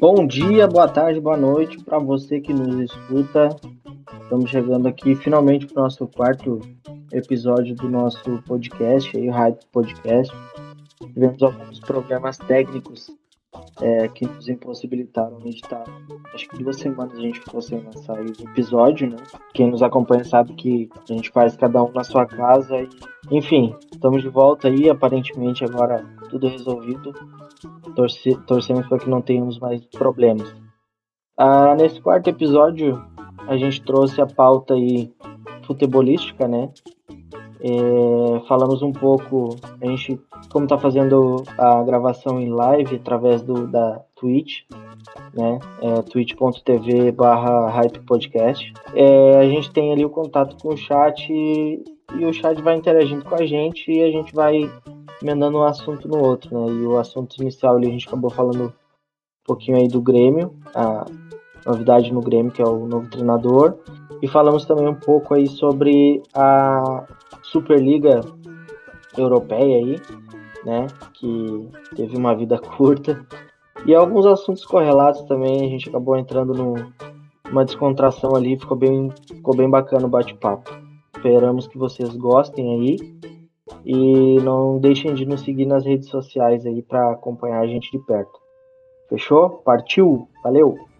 Bom 0.00 0.26
dia, 0.26 0.66
boa 0.66 0.88
tarde, 0.88 1.20
boa 1.20 1.36
noite 1.36 1.82
para 1.84 1.98
você 1.98 2.40
que 2.40 2.52
nos 2.52 2.90
escuta. 2.90 3.48
Estamos 4.22 4.50
chegando 4.50 4.88
aqui 4.88 5.14
finalmente 5.14 5.66
para 5.66 5.80
o 5.80 5.84
nosso 5.84 6.06
quarto 6.08 6.60
episódio 7.12 7.74
do 7.76 7.88
nosso 7.88 8.42
podcast, 8.46 9.16
aí, 9.16 9.28
Hype 9.28 9.64
Podcast. 9.72 10.34
Tivemos 11.12 11.42
alguns 11.42 11.78
problemas 11.80 12.38
técnicos 12.38 13.10
é, 13.80 14.08
que 14.08 14.26
nos 14.26 14.48
impossibilitaram 14.48 15.38
de 15.38 15.50
estar. 15.50 15.84
Acho 16.32 16.48
que 16.48 16.62
duas 16.62 16.76
semanas 16.76 17.14
a 17.14 17.20
gente 17.20 17.40
ficou 17.40 17.60
sem 17.60 17.80
lançar 17.80 18.20
o 18.20 18.26
episódio, 18.26 19.10
né? 19.10 19.16
Quem 19.52 19.70
nos 19.70 19.82
acompanha 19.82 20.24
sabe 20.24 20.54
que 20.54 20.88
a 21.08 21.12
gente 21.12 21.30
faz 21.30 21.56
cada 21.56 21.82
um 21.82 21.90
na 21.92 22.04
sua 22.04 22.26
casa. 22.26 22.76
E, 22.80 22.88
enfim, 23.30 23.74
estamos 23.92 24.22
de 24.22 24.28
volta 24.28 24.68
aí. 24.68 24.88
Aparentemente 24.88 25.64
agora 25.64 26.04
tudo 26.30 26.48
resolvido. 26.48 27.12
Torce, 27.94 28.34
torcemos 28.46 28.86
para 28.88 28.98
que 28.98 29.10
não 29.10 29.22
tenhamos 29.22 29.58
mais 29.58 29.84
problemas. 29.86 30.54
Ah, 31.36 31.74
nesse 31.74 32.00
quarto 32.00 32.28
episódio, 32.30 33.02
a 33.46 33.56
gente 33.56 33.82
trouxe 33.82 34.20
a 34.20 34.26
pauta 34.26 34.74
aí 34.74 35.12
futebolística, 35.64 36.46
né? 36.46 36.70
É, 37.60 38.40
falamos 38.46 38.82
um 38.82 38.92
pouco, 38.92 39.56
a 39.80 39.86
gente, 39.86 40.20
como 40.50 40.64
está 40.64 40.78
fazendo 40.78 41.42
a 41.58 41.82
gravação 41.82 42.40
em 42.40 42.50
live 42.50 42.96
através 42.96 43.42
do, 43.42 43.66
da 43.66 44.00
Twitch, 44.14 44.62
né? 45.32 45.58
É, 45.80 46.02
twitch.tv 46.02 47.12
barra 47.12 47.70
Hype 47.70 48.00
Podcast. 48.00 48.72
É, 48.94 49.38
a 49.38 49.48
gente 49.48 49.70
tem 49.72 49.92
ali 49.92 50.04
o 50.04 50.10
contato 50.10 50.56
com 50.62 50.74
o 50.74 50.76
chat 50.76 51.32
e, 51.32 51.84
e 52.14 52.24
o 52.24 52.32
chat 52.32 52.60
vai 52.62 52.76
interagindo 52.76 53.24
com 53.24 53.34
a 53.34 53.44
gente 53.44 53.90
e 53.90 54.02
a 54.02 54.10
gente 54.10 54.34
vai 54.34 54.70
emendando 55.22 55.58
um 55.58 55.64
assunto 55.64 56.06
no 56.08 56.18
outro, 56.18 56.58
né? 56.58 56.72
E 56.72 56.86
o 56.86 56.98
assunto 56.98 57.40
inicial 57.40 57.76
ali 57.76 57.88
a 57.88 57.90
gente 57.90 58.06
acabou 58.06 58.30
falando 58.30 58.66
um 58.66 58.72
pouquinho 59.46 59.76
aí 59.76 59.88
do 59.88 60.00
Grêmio, 60.00 60.54
a 60.74 61.04
novidade 61.66 62.12
no 62.12 62.20
Grêmio, 62.20 62.52
que 62.52 62.62
é 62.62 62.66
o 62.66 62.86
novo 62.86 63.08
treinador. 63.08 63.76
E 64.22 64.28
falamos 64.28 64.64
também 64.64 64.88
um 64.88 64.94
pouco 64.94 65.34
aí 65.34 65.46
sobre 65.46 66.22
a 66.34 67.04
Superliga 67.42 68.20
Europeia 69.16 69.76
aí, 69.76 70.00
né? 70.64 70.86
Que 71.14 71.68
teve 71.94 72.16
uma 72.16 72.34
vida 72.34 72.58
curta. 72.76 73.26
E 73.86 73.94
alguns 73.94 74.24
assuntos 74.26 74.64
correlatos 74.64 75.22
também, 75.22 75.66
a 75.66 75.68
gente 75.68 75.88
acabou 75.88 76.16
entrando 76.16 76.54
numa 76.54 77.64
descontração 77.64 78.34
ali, 78.34 78.58
ficou 78.58 78.76
bem, 78.76 79.10
ficou 79.26 79.54
bem 79.54 79.68
bacana 79.68 80.06
o 80.06 80.10
bate-papo. 80.10 80.70
Esperamos 81.16 81.66
que 81.66 81.78
vocês 81.78 82.14
gostem 82.16 82.74
aí. 82.74 82.96
E 83.84 84.40
não 84.40 84.78
deixem 84.78 85.14
de 85.14 85.26
nos 85.26 85.42
seguir 85.42 85.66
nas 85.66 85.84
redes 85.84 86.08
sociais 86.08 86.64
aí 86.64 86.82
para 86.82 87.12
acompanhar 87.12 87.60
a 87.60 87.66
gente 87.66 87.90
de 87.90 87.98
perto. 87.98 88.38
Fechou? 89.08 89.50
Partiu? 89.50 90.28
Valeu! 90.42 90.93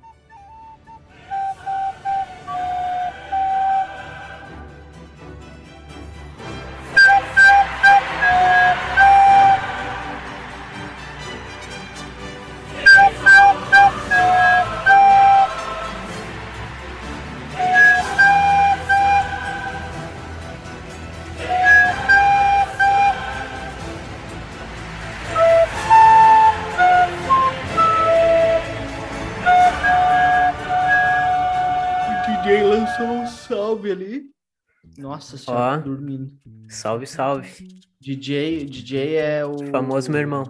Nossa 35.04 35.36
senhora, 35.36 35.80
Ó, 35.80 35.82
dormindo. 35.82 36.32
salve, 36.66 37.06
salve. 37.06 37.68
DJ, 38.00 38.64
DJ 38.64 39.16
é 39.16 39.44
o 39.44 39.54
Famoso 39.70 40.10
meu 40.10 40.20
irmão. 40.20 40.44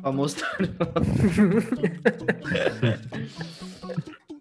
famoso. 0.00 0.36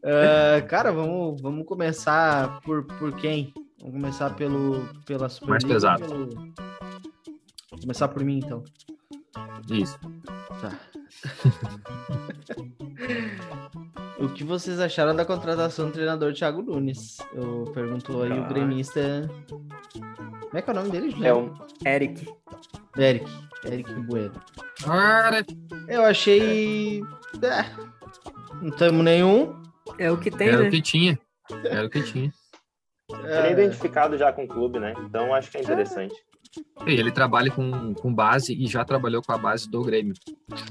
Ah, 0.01 0.61
cara, 0.61 0.91
vamos, 0.93 1.41
vamos 1.41 1.65
começar 1.67 2.61
por, 2.61 2.83
por 2.85 3.11
quem? 3.17 3.53
Vamos 3.79 3.93
começar 3.95 4.33
pelo 4.35 4.87
pela 5.05 5.21
Mais 5.23 5.33
Superliga, 5.33 5.73
pesado. 5.73 6.05
pelo- 6.05 6.53
Começar 7.81 8.07
por 8.07 8.23
mim 8.23 8.39
então. 8.43 8.63
Isso. 9.69 9.99
Tá. 10.61 10.79
o 14.19 14.29
que 14.33 14.43
vocês 14.43 14.79
acharam 14.79 15.15
da 15.15 15.25
contratação 15.25 15.87
do 15.87 15.91
treinador 15.93 16.33
Thiago 16.33 16.61
Nunes? 16.61 17.17
Eu 17.33 17.65
perguntou 17.73 18.23
aí 18.23 18.31
o 18.31 18.43
Ah. 18.43 18.47
gremista. 18.47 19.29
Como 19.49 20.57
é 20.57 20.61
que 20.61 20.69
é 20.69 20.73
o 20.73 20.75
nome 20.75 20.89
dele, 20.89 21.09
Juliano? 21.11 21.55
É 21.85 21.87
um, 21.87 21.89
Eric. 21.93 22.27
Eric. 22.97 23.31
Eric 23.65 23.93
Bueno. 24.01 24.33
Eu 25.87 26.03
achei. 26.05 27.01
É, 27.41 27.65
não 28.61 28.71
temos 28.71 29.03
nenhum. 29.03 29.61
É 29.97 30.11
o 30.11 30.17
que 30.17 30.31
tem, 30.31 30.49
era 30.49 30.61
né? 30.63 30.67
o 30.67 30.71
que 30.71 30.81
tinha. 30.81 31.19
Era 31.65 31.85
o 31.87 31.89
que 31.89 32.01
tinha. 32.03 32.31
Ele 33.11 33.27
é 33.27 33.47
É, 33.49 33.51
identificado 33.51 34.17
já 34.17 34.31
com 34.31 34.43
o 34.43 34.47
clube, 34.47 34.79
né? 34.79 34.93
Então 35.05 35.33
acho 35.33 35.49
que 35.51 35.57
é 35.57 35.61
interessante. 35.61 36.13
E 36.13 36.28
ele 36.85 37.11
trabalha 37.11 37.51
com, 37.51 37.93
com 37.93 38.13
base 38.13 38.53
e 38.53 38.65
já 38.67 38.83
trabalhou 38.83 39.21
com 39.21 39.31
a 39.31 39.37
base 39.37 39.69
do 39.69 39.81
Grêmio. 39.83 40.13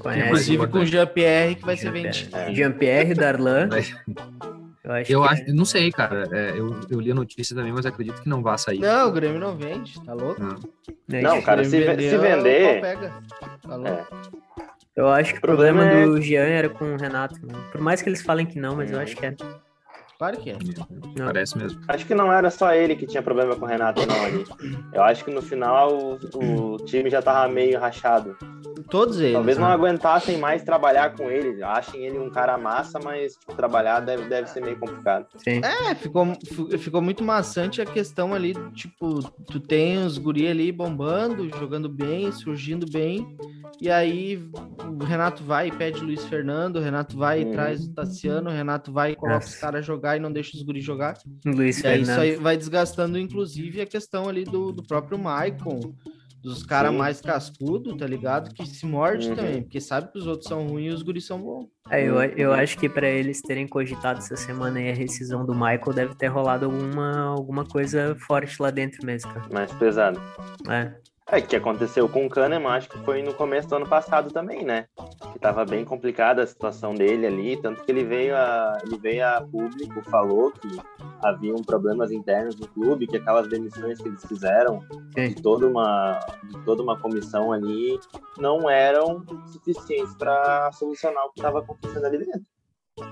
Conhece. 0.01 0.25
inclusive 0.27 0.67
com 0.67 0.79
o. 0.79 0.85
Jean-Pierre 0.85 1.55
que 1.55 1.65
vai 1.65 1.77
ser 1.77 1.83
Jean-Pierre. 1.85 2.11
vendido. 2.23 2.37
É. 2.37 2.53
Jean-Pierre 2.53 3.13
Darlan. 3.13 3.69
Mas 3.71 3.95
Eu 4.83 4.91
acho 4.93 5.11
Eu 5.11 5.23
acho, 5.23 5.43
não 5.55 5.65
sei, 5.65 5.91
cara. 5.91 6.23
É, 6.31 6.51
eu, 6.51 6.79
eu 6.89 6.99
li 6.99 7.11
a 7.11 7.15
notícia 7.15 7.55
também, 7.55 7.71
mas 7.71 7.85
acredito 7.85 8.21
que 8.21 8.29
não 8.29 8.41
vá 8.41 8.57
sair. 8.57 8.79
Não, 8.79 9.09
o 9.09 9.11
Grêmio 9.11 9.39
não 9.39 9.55
vende, 9.55 9.93
tá 10.03 10.13
louco? 10.13 10.41
Não. 10.41 10.55
né, 11.07 11.21
Não, 11.21 11.41
cara, 11.41 11.61
Grêmio 11.61 11.69
se, 11.69 11.79
ve- 11.79 11.85
vendeu, 11.95 12.09
se 12.09 12.17
vender. 12.17 12.81
pega. 12.81 13.13
Tá 13.61 13.75
louco? 13.75 13.89
É. 13.89 14.39
Eu 14.95 15.07
acho 15.07 15.31
que 15.33 15.37
o 15.37 15.41
problema 15.41 15.81
problema 15.83 16.01
é- 16.01 16.05
do 16.05 16.21
Jean 16.21 16.41
era 16.43 16.67
com 16.69 16.93
o 16.93 16.97
Renato. 16.97 17.35
né? 17.45 17.53
Por 17.71 17.79
mais 17.79 18.01
que 18.01 18.09
eles 18.09 18.21
falem 18.21 18.45
que 18.45 18.59
não, 18.59 18.75
mas 18.75 18.91
eu 18.91 18.99
acho 18.99 19.15
que 19.15 19.25
é. 19.25 19.35
Claro 20.19 20.37
que 20.37 20.49
é. 20.49 20.57
Não. 21.17 21.27
Parece 21.27 21.57
mesmo. 21.57 21.79
Acho 21.87 22.05
que 22.05 22.13
não 22.13 22.31
era 22.31 22.51
só 22.51 22.73
ele 22.73 22.93
que 22.93 23.07
tinha 23.07 23.23
problema 23.23 23.55
com 23.55 23.63
o 23.63 23.67
Renato, 23.67 24.05
não, 24.05 24.25
ali. 24.25 24.45
Eu 24.91 25.01
acho 25.01 25.23
que 25.23 25.31
no 25.31 25.41
final 25.41 25.97
o, 25.97 26.73
o 26.73 26.77
time 26.85 27.09
já 27.09 27.21
tava 27.21 27.47
meio 27.47 27.79
rachado. 27.79 28.35
Todos 28.89 29.19
eles. 29.19 29.33
Talvez 29.33 29.57
não 29.57 29.67
né? 29.67 29.73
aguentassem 29.73 30.37
mais 30.37 30.63
trabalhar 30.63 31.15
com 31.15 31.29
ele. 31.29 31.61
Achem 31.63 32.05
ele 32.05 32.17
um 32.17 32.29
cara 32.29 32.57
massa, 32.57 32.99
mas 33.03 33.33
tipo, 33.35 33.53
trabalhar 33.55 33.99
deve, 33.99 34.27
deve 34.27 34.47
ser 34.49 34.61
meio 34.61 34.77
complicado. 34.79 35.27
Sim. 35.37 35.61
É, 35.63 35.93
ficou, 35.95 36.25
fi- 36.43 36.77
ficou 36.77 37.01
muito 37.01 37.23
maçante 37.23 37.81
a 37.81 37.85
questão 37.85 38.33
ali, 38.33 38.53
tipo, 38.73 39.21
tu 39.45 39.59
tem 39.59 39.97
os 40.03 40.17
guri 40.17 40.47
ali 40.47 40.71
bombando, 40.71 41.49
jogando 41.57 41.87
bem, 41.87 42.31
surgindo 42.31 42.85
bem, 42.89 43.37
e 43.81 43.89
aí 43.89 44.41
o 44.99 45.03
Renato 45.03 45.43
vai 45.43 45.67
e 45.67 45.71
pede 45.71 46.01
Luiz 46.01 46.25
Fernando, 46.25 46.77
o 46.77 46.81
Renato 46.81 47.15
vai 47.17 47.41
e 47.41 47.45
Uhum. 47.45 47.51
traz 47.51 47.85
o 47.85 47.93
Tassiano, 47.93 48.49
o 48.49 48.53
Renato 48.53 48.91
vai 48.91 49.11
e 49.11 49.15
coloca 49.15 49.35
Nossa. 49.35 49.47
os 49.49 49.55
caras 49.55 49.85
jogar 49.85 50.17
e 50.17 50.19
não 50.19 50.31
deixa 50.31 50.57
os 50.57 50.63
guri 50.63 50.81
jogar. 50.81 51.17
Luiz 51.45 51.79
E 51.83 51.87
aí 51.87 52.01
isso 52.01 52.11
Fernando. 52.11 52.19
aí 52.23 52.35
vai 52.35 52.57
desgastando, 52.57 53.17
inclusive, 53.17 53.79
a 53.81 53.85
questão 53.85 54.27
ali 54.27 54.43
do, 54.43 54.71
do 54.71 54.83
próprio 54.83 55.17
Maicon, 55.17 55.93
dos 56.41 56.63
caras 56.63 56.93
mais 56.93 57.19
cascudo, 57.21 57.95
tá 57.97 58.07
ligado? 58.07 58.53
Que 58.53 58.65
se 58.65 58.85
morde 58.85 59.29
Uhum. 59.29 59.35
também, 59.35 59.61
porque 59.61 59.81
sabe 59.81 60.11
que 60.11 60.17
os 60.17 60.25
outros 60.27 60.47
são 60.47 60.67
ruins 60.67 60.91
e 60.91 60.95
os 60.95 61.01
guris 61.01 61.25
são 61.25 61.41
bons. 61.41 61.67
É, 61.89 62.03
eu, 62.07 62.15
eu 62.21 62.53
acho 62.53 62.77
que 62.77 62.87
pra 62.87 63.07
eles 63.09 63.41
terem 63.41 63.67
cogitado 63.67 64.19
essa 64.19 64.35
semana 64.35 64.79
aí 64.79 64.89
a 64.89 64.93
rescisão 64.93 65.45
do 65.45 65.53
Michael 65.53 65.93
deve 65.93 66.15
ter 66.15 66.27
rolado 66.27 66.65
alguma, 66.65 67.19
alguma 67.29 67.65
coisa 67.65 68.15
forte 68.27 68.61
lá 68.61 68.69
dentro 68.71 69.05
mesmo, 69.05 69.33
cara. 69.33 69.47
Mais 69.51 69.71
pesado. 69.73 70.21
É. 70.69 70.93
É, 71.31 71.39
que 71.39 71.55
aconteceu 71.55 72.09
com 72.09 72.25
o 72.25 72.29
Kahneman, 72.29 72.71
acho 72.71 72.89
que 72.89 72.97
foi 72.99 73.21
no 73.21 73.35
começo 73.35 73.69
do 73.69 73.75
ano 73.75 73.87
passado 73.87 74.31
também, 74.31 74.65
né? 74.65 74.87
Que 75.31 75.37
tava 75.37 75.63
bem 75.63 75.85
complicada 75.85 76.41
a 76.41 76.47
situação 76.47 76.95
dele 76.95 77.27
ali, 77.27 77.55
tanto 77.57 77.83
que 77.83 77.91
ele 77.91 78.03
veio 78.03 78.35
a, 78.35 78.79
ele 78.83 78.97
veio 78.97 79.27
a 79.27 79.41
público, 79.41 80.01
falou 80.09 80.51
que 80.51 80.67
haviam 81.21 81.57
problemas 81.57 82.11
internos 82.11 82.55
no 82.55 82.67
clube, 82.67 83.05
que 83.05 83.17
aquelas 83.17 83.47
demissões 83.47 84.01
que 84.01 84.07
eles 84.07 84.25
fizeram 84.25 84.83
de 85.15 85.35
toda 85.35 85.67
uma, 85.67 86.19
de 86.45 86.57
toda 86.65 86.81
uma 86.81 86.99
comissão 86.99 87.51
ali 87.53 87.99
não 88.37 88.67
eram 88.67 89.23
suficientes 89.53 90.15
para 90.15 90.71
solucionar 90.71 91.25
o 91.25 91.31
que 91.31 91.39
estava 91.39 91.59
acontecendo 91.59 92.05
ali 92.05 92.17
dentro. 92.17 92.41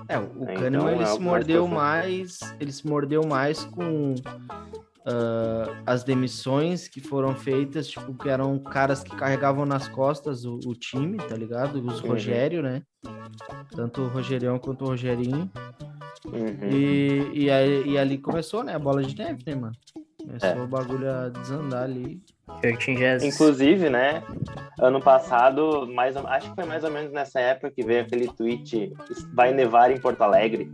É, 0.08 0.18
o 0.18 0.44
É, 0.44 0.54
Kahneman 0.54 0.66
então, 0.66 0.90
ele 0.90 1.02
é 1.02 1.06
se 1.06 1.12
mais 1.12 1.18
mordeu 1.18 1.68
mais, 1.68 2.38
ele 2.58 2.72
se 2.72 2.86
mordeu 2.86 3.24
mais 3.24 3.64
com 3.64 4.16
ah, 5.08 5.82
as 5.86 6.04
demissões 6.04 6.86
que 6.88 7.00
foram 7.00 7.34
feitas, 7.34 7.88
tipo, 7.88 8.14
que 8.14 8.28
eram 8.28 8.58
caras 8.58 9.02
que 9.02 9.14
carregavam 9.16 9.64
nas 9.64 9.88
costas 9.88 10.44
o, 10.44 10.58
o 10.66 10.74
time, 10.74 11.16
tá 11.18 11.34
ligado? 11.36 11.76
Os 11.84 12.00
Uhum. 12.02 12.08
Rogério, 12.10 12.62
né? 12.62 12.82
Tanto 13.74 14.02
o 14.02 14.08
Rogerião 14.08 14.58
quanto 14.58 14.84
o 14.84 14.88
Rogerinho. 14.88 15.50
Uhum. 16.26 16.68
E, 16.70 17.30
e, 17.44 17.50
aí, 17.50 17.88
e 17.90 17.98
ali 17.98 18.18
começou, 18.18 18.62
né? 18.62 18.74
A 18.74 18.78
bola 18.78 19.02
de 19.02 19.16
neve, 19.16 19.42
né, 19.46 19.54
mano? 19.54 19.72
Começou 20.20 20.48
É. 20.50 20.62
o 20.62 20.66
bagulho 20.66 21.10
a 21.10 21.28
desandar 21.28 21.84
ali. 21.84 22.20
Inclusive, 23.24 23.88
né? 23.88 24.22
Ano 24.80 25.00
passado, 25.00 25.86
mais 25.86 26.16
ou- 26.16 26.26
acho 26.26 26.48
que 26.50 26.54
foi 26.56 26.64
mais 26.64 26.82
ou 26.84 26.90
menos 26.90 27.12
nessa 27.12 27.40
época 27.40 27.70
que 27.70 27.82
veio 27.84 28.02
aquele 28.02 28.26
tweet 28.28 28.92
vai 29.32 29.52
nevar 29.54 29.90
em 29.90 30.00
Porto 30.00 30.20
Alegre. 30.22 30.70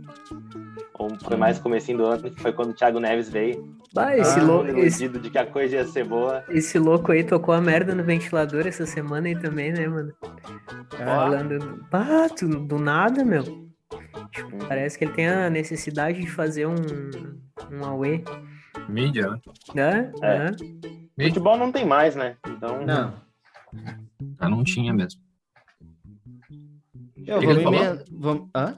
Ou 0.97 1.09
foi 1.19 1.35
mais 1.35 1.59
comecinho 1.59 1.97
do 1.97 2.05
ano, 2.05 2.31
que 2.31 2.41
foi 2.41 2.53
quando 2.53 2.69
o 2.69 2.73
Thiago 2.73 2.99
Neves 2.99 3.29
veio. 3.29 3.75
Ah, 3.97 4.15
esse, 4.17 4.39
Ah, 4.39 4.43
lou- 4.43 4.65
Todo 4.65 4.77
esse, 4.79 5.07
de 5.09 5.29
que 5.29 5.37
a 5.37 5.45
coisa 5.45 5.75
ia 5.75 5.85
ser 5.85 6.05
boa. 6.05 6.43
esse 6.49 6.79
louco 6.79 7.11
aí 7.11 7.23
tocou 7.23 7.53
a 7.53 7.59
merda 7.61 7.93
no 7.93 8.03
ventilador 8.03 8.65
essa 8.65 8.85
semana 8.85 9.27
aí 9.27 9.35
também, 9.37 9.71
né, 9.73 9.87
mano? 9.87 10.13
Falando. 10.97 11.85
Ah, 11.91 12.27
tu- 12.29 12.47
do 12.65 12.77
nada, 12.79 13.23
meu. 13.25 13.43
Tipo, 14.31 14.57
parece 14.67 14.97
que 14.97 15.03
ele 15.05 15.13
tem 15.13 15.27
a 15.27 15.49
necessidade 15.49 16.19
de 16.21 16.27
fazer 16.29 16.65
um, 16.65 16.75
um 17.71 17.83
Aue. 17.85 18.23
Mídia, 18.89 19.39
né? 19.73 20.11
É. 20.21 20.51
Mídia. 20.51 21.27
Futebol 21.29 21.57
não 21.57 21.71
tem 21.71 21.85
mais, 21.85 22.15
né? 22.15 22.37
Então, 22.47 22.85
Não. 22.85 23.13
Ah, 24.39 24.47
não 24.49 24.63
tinha 24.63 24.93
mesmo. 24.93 25.19
Eu, 27.25 27.41
vamos 27.41 28.03
vamos- 28.11 28.49
Hã? 28.55 28.75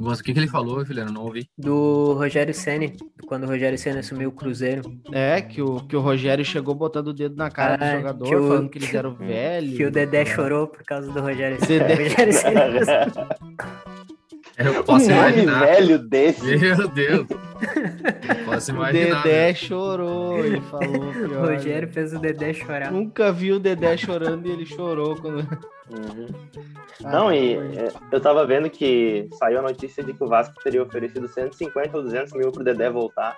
O 0.00 0.14
que, 0.22 0.32
que 0.32 0.38
ele 0.38 0.46
falou, 0.46 0.84
Juliano? 0.84 1.10
Não 1.12 1.24
ouvi. 1.24 1.48
Do 1.58 2.12
Rogério 2.14 2.54
Ceni, 2.54 2.96
quando 3.26 3.44
o 3.44 3.46
Rogério 3.48 3.76
Ceni 3.76 3.98
assumiu 3.98 4.28
o 4.28 4.32
Cruzeiro. 4.32 4.82
É, 5.10 5.40
que 5.42 5.60
o, 5.60 5.80
que 5.80 5.96
o 5.96 6.00
Rogério 6.00 6.44
chegou 6.44 6.74
botando 6.74 7.08
o 7.08 7.12
dedo 7.12 7.34
na 7.36 7.50
cara 7.50 7.74
Ah, 7.80 7.90
do 7.94 7.96
jogador, 7.98 8.28
que 8.28 8.34
o- 8.36 8.48
falando 8.48 8.68
que 8.70 8.78
eles 8.78 8.94
eram 8.94 9.14
velhos. 9.14 9.76
Que 9.76 9.84
o 9.84 9.90
Dedé 9.90 10.24
chorou 10.24 10.68
por 10.68 10.84
causa 10.84 11.10
do 11.10 11.20
Rogério 11.20 11.58
Ceni. 11.64 11.80
Dedé. 11.80 11.94
O 11.94 12.02
Rogério 12.08 12.32
Ceni 12.32 12.54
Eu 14.58 14.80
um 14.80 14.82
posso 14.82 15.08
nome 15.08 15.20
imaginar. 15.20 15.60
velho 15.66 15.98
desse. 16.00 16.56
Meu 16.56 16.88
Deus. 16.88 17.26
Eu 17.30 18.44
posso 18.44 18.72
O 18.72 18.74
imaginar. 18.74 19.22
Dedé 19.22 19.46
né? 19.48 19.54
chorou, 19.54 20.38
ele 20.44 20.60
falou. 20.62 21.10
O 21.10 21.12
pior, 21.28 21.46
Rogério 21.54 21.88
fez 21.92 22.12
o 22.12 22.18
Dedé 22.18 22.52
chorar. 22.52 22.90
Nunca 22.90 23.30
vi 23.32 23.52
o 23.52 23.60
Dedé 23.60 23.96
chorando 23.96 24.46
e 24.48 24.50
ele 24.50 24.66
chorou 24.66 25.14
quando. 25.16 25.46
Uhum. 25.90 26.26
Ah, 27.04 27.10
Não, 27.10 27.32
e 27.32 27.54
é, 27.54 27.92
eu 28.10 28.20
tava 28.20 28.46
vendo 28.46 28.68
que 28.68 29.28
saiu 29.38 29.60
a 29.60 29.62
notícia 29.62 30.02
de 30.02 30.12
que 30.12 30.22
o 30.22 30.28
Vasco 30.28 30.54
teria 30.62 30.82
oferecido 30.82 31.28
150 31.28 31.96
ou 31.96 32.02
200 32.02 32.32
mil 32.32 32.50
pro 32.50 32.64
Dedé 32.64 32.90
voltar. 32.90 33.36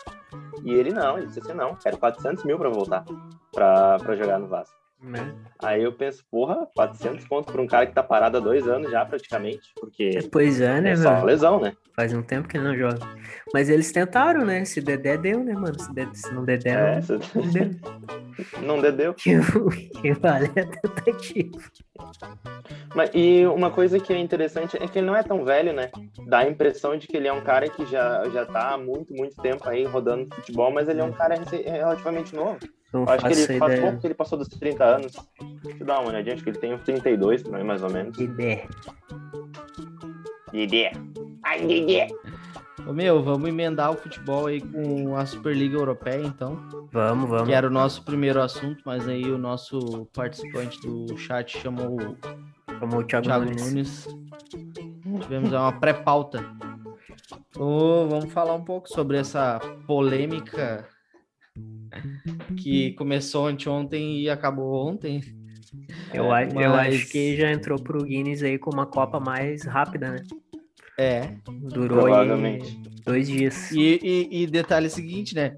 E 0.64 0.74
ele 0.74 0.92
não, 0.92 1.18
ele 1.18 1.26
disse 1.26 1.40
assim, 1.40 1.52
não, 1.52 1.74
quero 1.74 1.98
400 1.98 2.44
mil 2.44 2.58
pra 2.58 2.68
voltar, 2.68 3.04
pra, 3.52 3.98
pra 3.98 4.16
jogar 4.16 4.38
no 4.38 4.46
Vasco. 4.48 4.80
Né? 5.02 5.34
Aí 5.58 5.82
eu 5.82 5.92
penso, 5.94 6.22
porra, 6.30 6.66
400 6.74 7.24
pontos 7.26 7.50
pra 7.50 7.62
um 7.62 7.66
cara 7.66 7.86
que 7.86 7.94
tá 7.94 8.02
parado 8.02 8.36
há 8.36 8.40
dois 8.40 8.68
anos 8.68 8.90
já, 8.90 9.04
praticamente, 9.04 9.72
porque 9.80 10.28
Pois 10.30 10.60
é, 10.60 10.78
né, 10.80 10.90
é 10.90 10.96
só 10.96 11.22
lesão, 11.24 11.58
né? 11.58 11.72
Faz 11.96 12.12
um 12.12 12.22
tempo 12.22 12.46
que 12.46 12.58
ele 12.58 12.64
não 12.64 12.76
joga. 12.76 12.98
Mas 13.52 13.68
eles 13.68 13.90
tentaram, 13.90 14.44
né? 14.44 14.64
Se 14.64 14.80
Dedé 14.80 15.16
deu, 15.16 15.42
né, 15.42 15.52
mano? 15.54 15.78
Se, 15.78 15.92
Dedé, 15.92 16.10
se 16.14 16.32
não 16.32 16.44
Dedé, 16.44 16.70
É, 16.70 16.94
não, 16.96 17.02
cê- 17.02 17.18
não 17.34 17.50
deu. 17.52 17.70
não 18.62 18.96
deu. 18.96 19.14
Que, 19.14 19.32
que 20.00 20.12
vale 20.14 20.46
a 20.46 20.66
tentativa. 20.66 21.58
Mas, 22.94 23.10
e 23.14 23.44
uma 23.46 23.70
coisa 23.70 23.98
que 23.98 24.12
é 24.12 24.18
interessante 24.18 24.76
é 24.80 24.86
que 24.86 24.98
ele 24.98 25.06
não 25.06 25.16
é 25.16 25.22
tão 25.22 25.44
velho, 25.44 25.72
né? 25.72 25.90
Dá 26.26 26.38
a 26.40 26.48
impressão 26.48 26.96
de 26.96 27.06
que 27.06 27.16
ele 27.16 27.28
é 27.28 27.32
um 27.32 27.40
cara 27.40 27.68
que 27.68 27.84
já, 27.86 28.28
já 28.30 28.44
tá 28.46 28.74
há 28.74 28.78
muito, 28.78 29.12
muito 29.12 29.34
tempo 29.36 29.68
aí 29.68 29.84
rodando 29.84 30.32
futebol, 30.34 30.70
mas 30.72 30.88
ele 30.88 31.00
é 31.00 31.04
um 31.04 31.12
cara 31.12 31.34
relativamente 31.64 32.34
novo. 32.34 32.58
Não 32.92 33.04
acho 33.08 33.24
que 33.26 33.32
ele 33.32 33.58
faz 33.58 33.80
pouco 33.80 33.98
que 34.00 34.06
ele 34.06 34.14
passou 34.14 34.38
dos 34.38 34.48
30 34.48 34.84
anos. 34.84 35.12
Deixa 35.62 35.78
eu 35.82 35.86
dar 35.86 36.00
uma 36.00 36.08
olhadinha, 36.08 36.34
acho 36.34 36.42
que 36.42 36.50
ele 36.50 36.58
tem 36.58 36.74
uns 36.74 36.82
32, 36.82 37.42
por 37.42 37.54
aí, 37.54 37.62
mais 37.64 37.82
ou 37.82 37.90
menos. 37.90 38.18
Ideia. 38.18 38.66
Dedé. 40.52 40.92
Ai, 41.44 41.64
Dedé. 41.66 42.08
Ô, 42.86 42.92
meu, 42.92 43.22
vamos 43.22 43.48
emendar 43.48 43.90
o 43.92 43.96
futebol 43.96 44.46
aí 44.46 44.60
com 44.60 45.14
a 45.16 45.24
Superliga 45.24 45.76
Europeia, 45.76 46.22
então. 46.24 46.56
Vamos, 46.92 47.28
vamos. 47.28 47.46
Que 47.46 47.52
era 47.54 47.66
o 47.66 47.70
nosso 47.70 48.04
primeiro 48.04 48.40
assunto, 48.42 48.82
mas 48.84 49.06
aí 49.08 49.24
o 49.30 49.38
nosso 49.38 50.06
participante 50.12 50.80
do 50.80 51.16
chat 51.16 51.58
chamou 51.58 52.00
o 52.00 52.16
Como 52.78 52.98
o 52.98 53.04
Thiago, 53.04 53.26
Thiago 53.26 53.44
Nunes. 53.44 53.66
Nunes. 53.66 54.08
Tivemos 55.22 55.52
uma 55.52 55.72
pré-pauta. 55.72 56.44
Ô, 57.56 58.06
vamos 58.08 58.32
falar 58.32 58.54
um 58.54 58.64
pouco 58.64 58.88
sobre 58.88 59.18
essa 59.18 59.60
polêmica 59.86 60.86
que 62.56 62.92
começou 62.94 63.46
anteontem 63.46 64.20
e 64.20 64.30
acabou 64.30 64.88
ontem. 64.88 65.20
Eu, 66.12 66.32
a- 66.32 66.42
eu 66.44 66.70
Mas- 66.70 66.94
acho 66.96 67.08
que 67.12 67.36
já 67.36 67.52
entrou 67.52 67.78
pro 67.80 68.02
Guinness 68.04 68.42
aí 68.42 68.58
com 68.58 68.70
uma 68.72 68.86
Copa 68.86 69.20
mais 69.20 69.64
rápida, 69.64 70.10
né? 70.10 70.16
É. 71.00 71.30
Durou 71.48 72.00
aí 72.00 72.12
Provavelmente. 72.12 72.78
dois 73.06 73.26
dias. 73.26 73.70
E, 73.70 73.98
e, 74.02 74.42
e 74.42 74.46
detalhe 74.46 74.90
seguinte, 74.90 75.34
né? 75.34 75.56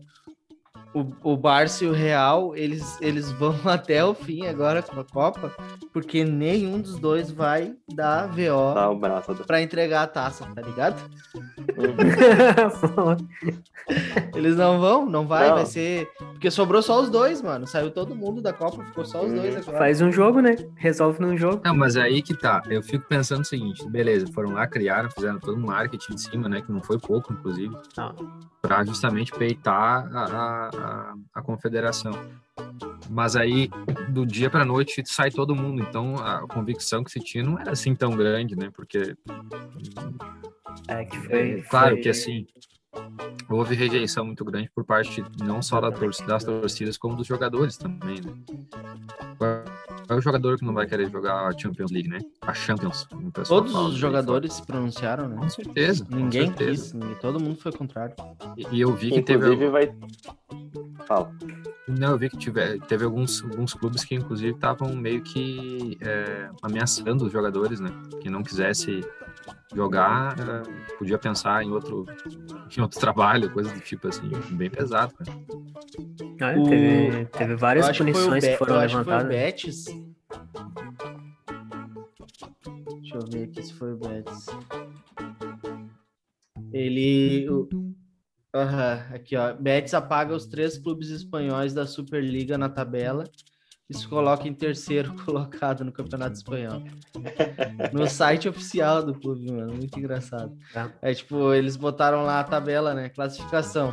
O, 0.95 1.07
o 1.33 1.37
Barça 1.39 1.85
e 1.85 1.89
o 1.89 1.93
Real, 1.93 2.55
eles, 2.55 2.99
eles 3.01 3.31
vão 3.33 3.55
até 3.65 4.05
o 4.05 4.13
fim 4.13 4.47
agora 4.47 4.83
com 4.83 5.01
a 5.01 5.05
Copa, 5.05 5.51
porque 5.93 6.23
nenhum 6.25 6.79
dos 6.81 6.99
dois 6.99 7.31
vai 7.31 7.75
dar 7.95 8.27
VO 8.29 8.91
o 8.91 8.99
braço. 8.99 9.33
do- 9.35 9.45
pra 9.45 9.63
entregar 9.63 10.03
a 10.03 10.07
taça, 10.07 10.47
tá 10.55 10.61
ligado? 10.61 11.01
Uhum. 11.79 13.17
Eles 14.35 14.57
não 14.57 14.81
vão, 14.81 15.07
não 15.07 15.27
vai, 15.27 15.49
Não. 15.49 15.57
vai 15.57 15.67
ser. 15.67 16.09
Porque 16.17 16.51
sobrou 16.51 16.81
só 16.83 17.01
os 17.01 17.11
dois, 17.11 17.43
mano. 17.43 17.67
Saiu 17.67 17.91
todo 17.91 18.15
mundo 18.15 18.41
da 18.41 18.53
Copa, 18.53 18.83
ficou 18.85 19.05
só 19.05 19.25
os 19.25 19.31
Uhum. 19.33 19.39
dois 19.39 19.57
agora. 19.57 19.79
Faz 19.79 20.01
um 20.01 20.11
jogo, 20.13 20.41
né? 20.41 20.55
Resolve 20.77 21.21
num 21.21 21.37
jogo. 21.37 21.61
Não, 21.65 21.75
mas 21.77 21.97
aí 21.97 22.23
que 22.23 22.35
tá. 22.35 22.63
Eu 22.69 22.83
fico 22.83 23.05
pensando 23.09 23.43
o 23.43 23.45
seguinte, 23.45 23.85
beleza, 23.89 24.27
foram 24.33 24.53
lá, 24.53 24.67
criaram, 24.67 25.11
fizeram 25.11 25.39
todo 25.39 25.57
um 25.59 25.67
marketing 25.67 26.15
em 26.15 26.19
cima, 26.19 26.49
né? 26.49 26.63
Que 26.63 26.71
não 26.73 26.83
foi 26.83 26.99
pouco, 26.99 27.33
inclusive, 27.33 27.75
Não. 27.97 28.15
para 28.61 28.85
justamente 28.85 29.33
peitar 29.33 30.09
a, 30.15 30.25
a, 30.25 30.71
a, 30.83 31.15
a 31.35 31.43
confederação. 31.43 32.13
Mas 33.11 33.37
aí, 33.37 33.69
do 34.09 34.25
dia 34.25 34.49
pra 34.49 34.65
noite, 34.65 35.03
sai 35.07 35.31
todo 35.31 35.55
mundo. 35.55 35.83
Então, 35.83 36.17
a 36.17 36.47
convicção 36.49 37.05
que 37.05 37.11
se 37.11 37.21
tinha 37.21 37.45
não 37.45 37.59
era 37.59 37.73
assim 37.73 37.95
tão 37.95 38.17
grande, 38.17 38.57
né? 38.57 38.71
Porque, 38.75 39.15
É 40.89 41.05
que 41.05 41.17
é, 41.17 41.21
foi. 41.21 41.63
claro 41.69 41.95
foi- 41.95 42.03
que 42.03 42.09
assim, 42.09 42.47
houve 43.51 43.75
rejeição 43.75 44.25
muito 44.25 44.45
grande 44.45 44.71
por 44.75 44.85
parte 44.85 45.23
não 45.43 45.61
só 45.61 45.81
da 45.81 45.93
tor 45.93 46.11
das 46.27 46.45
torcidas, 46.45 46.97
como 46.97 47.17
dos 47.17 47.27
jogadores 47.27 47.77
também, 47.77 48.21
né? 48.21 48.33
Qual 50.07 50.17
é 50.17 50.19
o 50.19 50.23
jogador 50.23 50.59
que 50.59 50.65
não 50.65 50.75
vai 50.75 50.87
querer 50.87 51.11
jogar 51.11 51.47
a 51.47 51.57
Champions 51.59 51.91
League, 51.91 52.09
né? 52.09 52.19
A 52.43 52.53
Champions. 52.53 53.07
Todos 53.47 53.75
os 53.75 53.95
aí 53.95 53.99
jogadores 54.01 54.55
se 54.55 54.63
pronunciaram, 54.67 55.29
né? 55.29 55.37
Com 55.37 55.49
certeza. 55.49 56.05
com 56.05 56.17
Ninguém 56.17 56.47
certeza. 56.49 56.71
quis, 56.83 56.93
ninguém- 56.93 57.15
todo 57.17 57.41
mundo 57.41 57.57
foi 57.57 57.73
contrário. 57.73 58.15
E 58.57 58.67
e 58.77 58.81
eu 58.81 58.93
vi 58.95 59.11
que 59.11 59.23
teve, 59.23 59.45
Inclusive 59.47 59.71
vai. 59.71 59.95
Fala. 61.07 61.33
não, 61.89 62.11
eu 62.13 62.19
vi 62.19 62.31
que 62.31 62.37
tiver, 62.37 62.79
teve 62.81 63.05
alguns, 63.05 63.43
alguns 63.43 63.75
clubes 63.75 64.05
que 64.05 64.15
inclusive 64.15 64.53
estavam 64.53 64.95
meio 64.95 65.21
que 65.23 65.99
é, 66.01 66.49
ameaçando 66.63 67.25
os 67.25 67.33
jogadores, 67.33 67.81
né? 67.81 67.91
Quem 68.21 68.31
não 68.31 68.43
quisesse 68.43 69.01
jogar 69.75 70.37
podia 70.99 71.19
pensar 71.19 71.63
em 71.65 71.71
outro, 71.71 72.05
em 72.77 72.81
outro 72.81 72.99
trabalho, 73.01 73.51
coisa 73.51 73.73
do 73.73 73.81
tipo 73.81 74.09
assim, 74.09 74.29
bem 74.53 74.71
pesado. 74.71 75.15
Cara. 76.39 76.57
Ah, 76.57 76.61
O- 76.61 76.69
teve, 76.69 77.25
teve 77.27 77.55
várias 77.57 77.87
Eu 77.87 77.91
acho 77.91 78.05
que 78.05 78.13
foi 78.13 78.23
o 78.23 78.27
punições 78.29 78.45
que, 78.45 78.51
Be- 78.51 78.57
foram 78.57 78.75
eu 78.75 78.81
acho 78.81 78.99
que 78.99 79.05
foi 79.05 79.13
o 79.13 79.17
levantadas. 79.17 79.37
Betis. 79.45 79.85
Deixa 83.01 83.17
eu 83.17 83.27
ver 83.31 83.45
aqui 83.45 83.63
se 83.63 83.73
foi 83.75 83.93
o 83.93 83.97
Betis. 83.97 84.47
Ele. 86.73 87.49
o- 87.51 87.69
Aham, 88.55 89.07
aqui 89.15 89.35
ó. 89.37 89.55
Betis 89.55 89.95
apaga 89.95 90.35
os 90.35 90.47
três 90.47 90.77
clubes 90.77 91.09
espanhóis 91.09 91.73
da 91.73 91.87
Superliga 91.87 92.59
na 92.59 92.69
tabela 92.69 93.25
se 93.93 94.07
coloca 94.09 94.47
em 94.49 94.55
terceiro 94.55 95.15
colocado 95.25 95.85
no 95.85 95.93
Campeonato 95.93 96.35
Espanhol. 96.35 96.83
No 97.93 98.07
site 98.09 98.49
oficial 98.49 99.03
do 99.03 99.15
clube, 99.15 99.51
mano. 99.51 99.73
Muito 99.75 99.99
engraçado. 99.99 100.53
Tá. 100.73 100.91
É 101.03 101.13
tipo, 101.15 101.53
eles 101.53 101.77
botaram 101.77 102.23
lá 102.25 102.41
a 102.41 102.45
tabela, 102.45 102.95
né? 102.95 103.09
Classificação. 103.09 103.93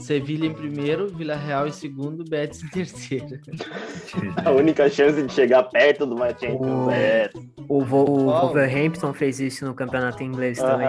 Sevilha 0.00 0.46
em 0.46 0.52
primeiro, 0.52 1.06
Vila 1.06 1.36
Real 1.36 1.68
em 1.68 1.72
segundo, 1.72 2.24
Betis 2.24 2.64
em 2.64 2.68
terceiro. 2.68 3.40
A 4.44 4.50
única 4.50 4.88
chance 4.90 5.22
de 5.22 5.32
chegar 5.32 5.62
perto 5.64 6.04
do 6.04 6.16
Champions 6.16 6.60
O- 6.60 6.90
é 6.90 7.30
O, 7.68 7.80
Vo- 7.84 8.02
o? 8.10 8.24
Wolverhampton 8.30 9.12
fez 9.14 9.38
isso 9.38 9.64
no 9.64 9.72
campeonato 9.72 10.20
inglês 10.22 10.58
também. 10.58 10.88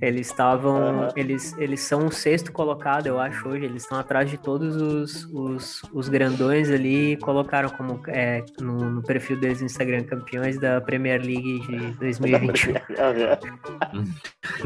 Eles 0.00 0.28
estavam. 0.28 0.76
Aham. 0.76 1.08
Eles, 1.16 1.56
eles 1.58 1.80
são 1.80 2.06
o 2.06 2.10
sexto 2.12 2.50
colocado, 2.52 3.06
eu 3.06 3.20
acho, 3.20 3.48
hoje. 3.48 3.64
Eles 3.64 3.82
estão 3.82 3.98
atrás 3.98 4.28
de 4.30 4.36
todos 4.38 4.76
os, 4.76 5.24
os, 5.32 5.82
os 5.92 6.08
grandões 6.08 6.70
ali 6.70 7.12
e 7.12 7.16
colocaram 7.18 7.68
como 7.70 8.00
é, 8.08 8.44
no, 8.60 8.90
no 8.90 9.02
perfil 9.02 9.38
deles 9.38 9.60
no 9.60 9.66
Instagram 9.66 10.04
campeões 10.04 10.58
da 10.58 10.80
Premier 10.80 11.20
League 11.20 11.60
de 11.66 11.90
2021. 11.98 12.74
Aham. 12.98 13.38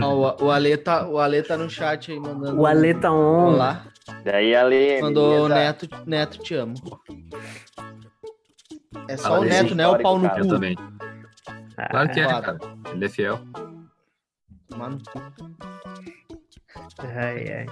Ó, 0.01 0.15
o, 0.43 0.47
o, 0.47 0.51
Ale 0.51 0.77
tá, 0.77 1.07
o 1.09 1.19
Ale 1.19 1.43
tá 1.43 1.57
no 1.57 1.69
chat 1.69 2.11
aí 2.13 2.19
mandando. 2.21 2.61
o 2.61 2.67
Ale 2.67 2.95
tá 2.95 3.13
on. 3.13 3.55
Olá. 3.55 3.85
Daí 4.25 4.55
ali. 4.55 5.01
Mandou 5.03 5.43
beleza. 5.49 5.55
Neto, 5.55 5.89
Neto, 6.07 6.39
te 6.39 6.55
amo. 6.55 6.75
É 9.09 9.17
só 9.17 9.25
Fala 9.25 9.41
o 9.41 9.45
desse 9.45 9.63
Neto, 9.63 9.75
né? 9.75 9.87
O 9.89 9.99
pau 9.99 10.19
no 10.19 10.27
histórico, 10.27 10.47
Eu 10.47 10.49
cu. 10.49 10.55
também. 10.55 10.77
Claro 11.91 12.09
que 12.11 12.21
é, 12.21 12.25
Claro. 12.25 12.43
cara. 12.45 12.59
Ele 12.93 13.05
é 13.05 13.09
fiel. 13.09 13.41
Mano. 14.77 14.99
Ai, 16.99 17.47
ai. 17.53 17.67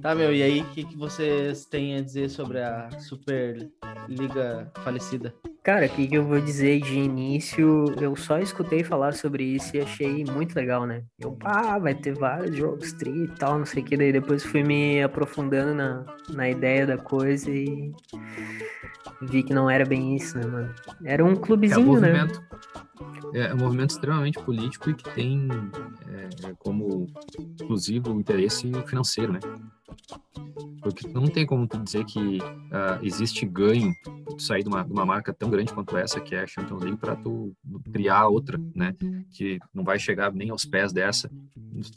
Tá, 0.00 0.14
meu, 0.14 0.34
e 0.34 0.42
aí, 0.42 0.60
o 0.60 0.66
que, 0.66 0.84
que 0.84 0.96
vocês 0.96 1.64
têm 1.64 1.96
a 1.96 2.00
dizer 2.00 2.28
sobre 2.28 2.60
a 2.60 2.90
Superliga 3.00 4.70
falecida? 4.82 5.34
Cara, 5.62 5.86
o 5.86 5.88
que, 5.88 6.06
que 6.06 6.14
eu 6.14 6.26
vou 6.26 6.38
dizer 6.40 6.80
de 6.80 6.98
início? 6.98 7.86
Eu 7.98 8.14
só 8.14 8.38
escutei 8.38 8.84
falar 8.84 9.14
sobre 9.14 9.44
isso 9.44 9.74
e 9.74 9.80
achei 9.80 10.22
muito 10.24 10.54
legal, 10.54 10.86
né? 10.86 11.02
Eu, 11.18 11.38
ah, 11.42 11.78
vai 11.78 11.94
ter 11.94 12.14
vários 12.14 12.54
jogos 12.54 12.92
tri 12.92 13.24
e 13.24 13.28
tal, 13.28 13.58
não 13.58 13.64
sei 13.64 13.82
o 13.82 13.86
que. 13.86 13.96
Daí 13.96 14.12
depois 14.12 14.44
fui 14.44 14.62
me 14.62 15.02
aprofundando 15.02 15.74
na, 15.74 16.04
na 16.28 16.50
ideia 16.50 16.86
da 16.86 16.98
coisa 16.98 17.50
e 17.50 17.90
vi 19.26 19.42
que 19.42 19.54
não 19.54 19.68
era 19.68 19.84
bem 19.84 20.16
isso, 20.16 20.38
né, 20.38 20.46
mano? 20.46 20.74
Era 21.04 21.24
um 21.24 21.28
É 21.28 21.32
um 21.32 21.36
clubezinho, 21.36 22.00
né? 22.00 22.12
movimento. 22.12 22.42
É 23.32 23.52
um 23.52 23.58
movimento 23.58 23.90
extremamente 23.90 24.38
político 24.38 24.90
e 24.90 24.94
que 24.94 25.10
tem 25.14 25.48
é, 26.08 26.54
como 26.58 27.06
exclusivo 27.58 28.12
o 28.12 28.20
interesse 28.20 28.70
financeiro, 28.86 29.32
né? 29.32 29.40
Porque 30.84 31.08
não 31.08 31.26
tem 31.26 31.46
como 31.46 31.66
tu 31.66 31.78
dizer 31.78 32.04
que 32.04 32.38
ah, 32.70 32.98
existe 33.02 33.46
ganho 33.46 33.90
de 34.28 34.36
tu 34.36 34.42
sair 34.42 34.62
de 34.62 34.68
uma, 34.68 34.84
de 34.84 34.92
uma 34.92 35.06
marca 35.06 35.32
tão 35.32 35.48
grande 35.48 35.72
quanto 35.72 35.96
essa, 35.96 36.20
que 36.20 36.34
é 36.34 36.42
a 36.42 36.46
Champions 36.46 36.82
League, 36.82 36.98
para 36.98 37.16
tu 37.16 37.56
criar 37.90 38.28
outra, 38.28 38.60
né? 38.74 38.94
Que 39.32 39.58
não 39.72 39.82
vai 39.82 39.98
chegar 39.98 40.30
nem 40.30 40.50
aos 40.50 40.66
pés 40.66 40.92
dessa, 40.92 41.30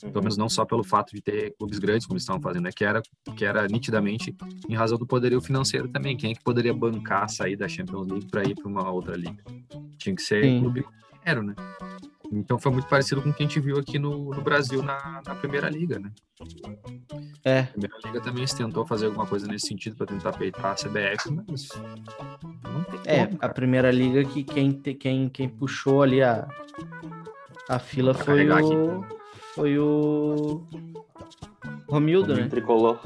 pelo 0.02 0.22
menos 0.22 0.38
não 0.38 0.48
só 0.48 0.64
pelo 0.64 0.86
fato 0.86 1.14
de 1.14 1.22
ter 1.22 1.54
clubes 1.58 1.80
grandes, 1.80 2.08
como 2.08 2.16
eles 2.16 2.24
estavam 2.24 2.42
fazendo, 2.42 2.64
né? 2.64 2.72
Que 2.74 2.86
era, 2.86 3.02
que 3.36 3.44
era 3.44 3.68
nitidamente 3.68 4.34
em 4.70 4.74
razão 4.74 4.98
do 4.98 5.06
poderio 5.06 5.42
financeiro 5.42 5.90
também. 5.90 6.16
Quem 6.16 6.32
é 6.32 6.34
que 6.34 6.44
poderia 6.44 6.74
bancar 6.74 7.30
sair 7.30 7.58
da 7.58 7.68
Champions 7.68 8.08
League 8.08 8.28
para 8.32 8.44
ir 8.44 8.56
para 8.56 8.68
uma 8.68 8.90
outra 8.90 9.18
liga? 9.18 9.44
Tinha 9.98 10.16
que 10.16 10.22
ser 10.22 10.46
Sim. 10.46 10.60
clube 10.62 10.86
dinheiro, 11.28 11.44
né? 11.44 11.56
Então 12.32 12.60
foi 12.60 12.72
muito 12.72 12.88
parecido 12.88 13.22
com 13.22 13.30
o 13.30 13.34
que 13.34 13.44
a 13.44 13.46
gente 13.48 13.60
viu 13.60 13.78
aqui 13.78 13.98
no, 13.98 14.32
no 14.34 14.42
Brasil 14.42 14.84
na, 14.84 15.22
na 15.26 15.36
Primeira 15.36 15.70
Liga, 15.70 15.98
né? 16.00 16.12
É, 17.46 17.60
A 17.62 17.68
Primeira 17.68 17.98
Liga 18.06 18.22
também 18.22 18.46
se 18.46 18.58
tentou 18.58 18.86
fazer 18.86 19.06
alguma 19.06 19.26
coisa 19.26 19.48
nesse 19.48 19.68
sentido 19.68 19.96
para 19.96 20.08
tentar 20.08 20.34
peitar 20.34 20.72
a 20.72 20.76
CBF, 20.76 21.32
mas 21.32 21.70
não 22.64 22.84
tem 22.84 23.00
é, 23.06 23.26
como, 23.28 23.38
a 23.42 23.50
primeira 23.50 23.90
liga 23.92 24.24
que 24.26 24.44
quem, 24.44 24.72
te- 24.74 24.94
quem, 24.94 25.30
quem 25.30 25.48
puxou 25.48 26.02
ali 26.04 26.22
a, 26.22 26.48
a 27.70 27.80
fila 27.80 28.12
Vou 28.14 28.24
foi 28.26 28.50
o. 28.50 29.06
Foi 29.56 29.80
o. 29.80 30.68
Romildo, 31.90 32.36
né? 32.36 32.48
Tricolor. 32.50 33.00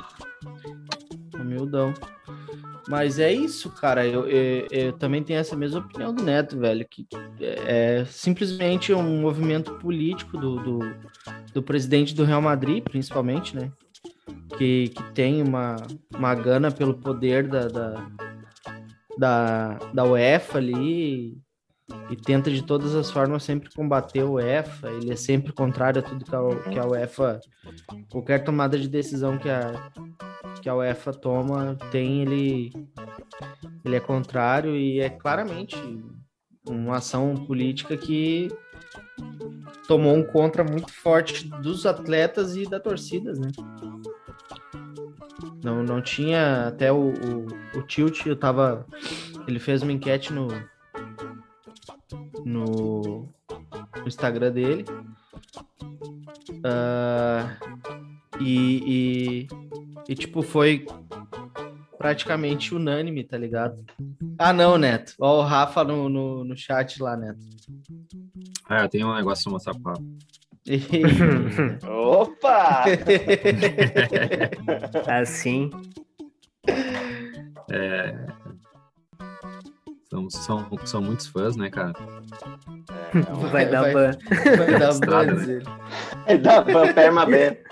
Humildão. 1.35 1.93
Mas 2.88 3.19
é 3.19 3.31
isso, 3.31 3.69
cara. 3.69 4.05
Eu, 4.05 4.27
eu, 4.27 4.67
eu 4.71 4.93
também 4.93 5.23
tenho 5.23 5.39
essa 5.39 5.55
mesma 5.55 5.79
opinião 5.79 6.13
do 6.13 6.23
Neto, 6.23 6.57
velho. 6.57 6.85
Que 6.89 7.07
é 7.39 8.05
simplesmente 8.05 8.93
um 8.93 9.21
movimento 9.21 9.73
político 9.75 10.38
do, 10.38 10.55
do, 10.57 10.79
do 11.53 11.63
presidente 11.63 12.15
do 12.15 12.23
Real 12.23 12.41
Madrid, 12.41 12.83
principalmente, 12.83 13.55
né? 13.55 13.71
Que, 14.57 14.89
que 14.89 15.03
tem 15.13 15.41
uma, 15.41 15.75
uma 16.13 16.35
gana 16.35 16.71
pelo 16.71 16.95
poder 16.95 17.47
da, 17.47 17.67
da, 17.67 18.07
da, 19.17 19.79
da 19.93 20.03
UEFA 20.03 20.57
ali 20.57 21.38
e 22.10 22.15
tenta 22.15 22.51
de 22.51 22.63
todas 22.63 22.95
as 22.95 23.10
formas 23.10 23.43
sempre 23.43 23.69
combater 23.74 24.24
o 24.24 24.33
UEFA. 24.33 24.89
Ele 24.91 25.12
é 25.12 25.15
sempre 25.15 25.51
contrário 25.51 26.00
a 26.00 26.03
tudo 26.03 26.25
que 26.25 26.36
a, 26.36 26.69
que 26.69 26.79
a 26.79 26.86
UEFA. 26.86 27.39
Qualquer 28.12 28.43
tomada 28.43 28.77
de 28.77 28.88
decisão 28.88 29.38
que 29.38 29.50
a, 29.50 29.91
que 30.62 30.69
a 30.69 30.75
UEFA 30.75 31.13
toma 31.13 31.77
tem 31.91 32.21
ele 32.21 32.71
ele 33.83 33.95
é 33.95 34.00
contrário 34.00 34.75
e 34.75 35.00
é 35.00 35.10
claramente 35.10 35.75
uma 36.67 36.98
ação 36.98 37.33
política 37.36 37.98
que 37.98 38.50
tomou 39.88 40.15
um 40.15 40.24
contra 40.24 40.63
muito 40.63 40.91
forte 40.91 41.48
dos 41.48 41.86
atletas 41.86 42.55
e 42.55 42.69
da 42.69 42.79
torcidas, 42.79 43.39
né? 43.39 43.50
Não, 45.63 45.83
não 45.83 46.01
tinha 46.01 46.67
até 46.67 46.91
o, 46.91 47.10
o, 47.10 47.79
o 47.79 47.81
Tilt, 47.83 48.25
eu 48.25 48.36
tava 48.36 48.86
ele 49.48 49.60
fez 49.60 49.81
uma 49.81 49.91
enquete 49.91 50.31
no 50.31 50.48
no, 52.45 53.27
no 53.98 54.07
Instagram 54.07 54.51
dele 54.51 54.86
Ah, 56.63 57.57
e, 58.39 59.48
e 59.48 59.48
e, 60.07 60.15
tipo, 60.15 60.41
foi 60.41 60.86
praticamente 61.98 62.75
unânime, 62.75 63.24
tá 63.24 63.38
ligado? 63.38 63.86
Ah, 64.38 64.51
não, 64.51 64.77
Neto. 64.77 65.13
Ó, 65.19 65.39
o 65.39 65.41
Rafa 65.41 65.83
no, 65.83 66.10
no, 66.10 66.43
no 66.43 66.57
chat 66.57 67.01
lá, 67.01 67.15
Neto. 67.15 67.39
É, 68.69 68.83
eu 68.83 68.89
tenho 68.89 69.07
um 69.07 69.15
negócio 69.15 69.45
pra 69.45 69.53
mostrar 69.53 69.74
pra 69.75 69.93
Opa! 71.89 72.86
Assim. 75.07 75.69
São, 80.11 80.29
são, 80.29 80.69
são 80.85 81.01
muitos 81.01 81.27
fãs, 81.27 81.55
né, 81.55 81.69
cara? 81.69 81.93
Vai, 83.49 83.65
dar 83.69 83.81
vai- 83.81 83.93
ban. 83.93 84.11
Vai 84.57 84.79
dar 84.79 84.89
Estrada, 84.89 85.33
ban, 85.33 85.41
né? 85.41 85.53
ele. 85.53 85.65
É 86.25 86.37
da 86.37 86.61
Perma 86.93 87.25
B. 87.25 87.63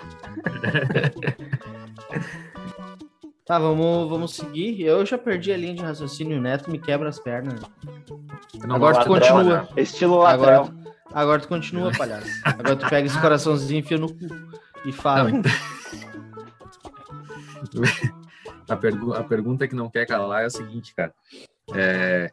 Tá, 3.46 3.58
vamos, 3.58 4.08
vamos 4.08 4.36
seguir. 4.36 4.80
Eu 4.82 5.04
já 5.08 5.18
perdi 5.18 5.52
a 5.52 5.58
linha 5.58 5.74
de 5.74 5.82
raciocínio, 5.82 6.38
o 6.38 6.42
Neto 6.42 6.70
me 6.70 6.78
quebra 6.78 7.10
as 7.10 7.20
pernas. 7.20 7.60
Não 8.64 8.76
Agora 8.76 8.94
gosto 8.98 9.08
tu 9.08 9.14
de 9.16 9.20
continua. 9.20 9.44
trabalhar. 9.44 9.68
Estilo 9.76 10.24
Agora, 10.24 10.60
lateral. 10.60 10.94
agora 11.12 11.42
tu 11.42 11.48
continua, 11.48 11.92
palhaço. 11.92 12.30
Agora 12.46 12.76
tu 12.76 12.88
pega 12.88 13.08
esse 13.08 13.20
coraçãozinho 13.20 13.80
e 13.80 13.82
enfia 13.82 13.98
no 13.98 14.08
cu 14.08 14.28
e 14.86 14.92
fala. 14.92 15.32
Não, 15.32 15.42
A, 18.70 18.76
pergu- 18.78 19.16
a 19.16 19.24
pergunta 19.24 19.68
que 19.68 19.74
não 19.74 19.90
quer 19.90 20.06
calar 20.06 20.44
é 20.44 20.46
o 20.46 20.52
seguinte, 20.52 20.94
cara. 20.94 21.12
É, 21.76 22.32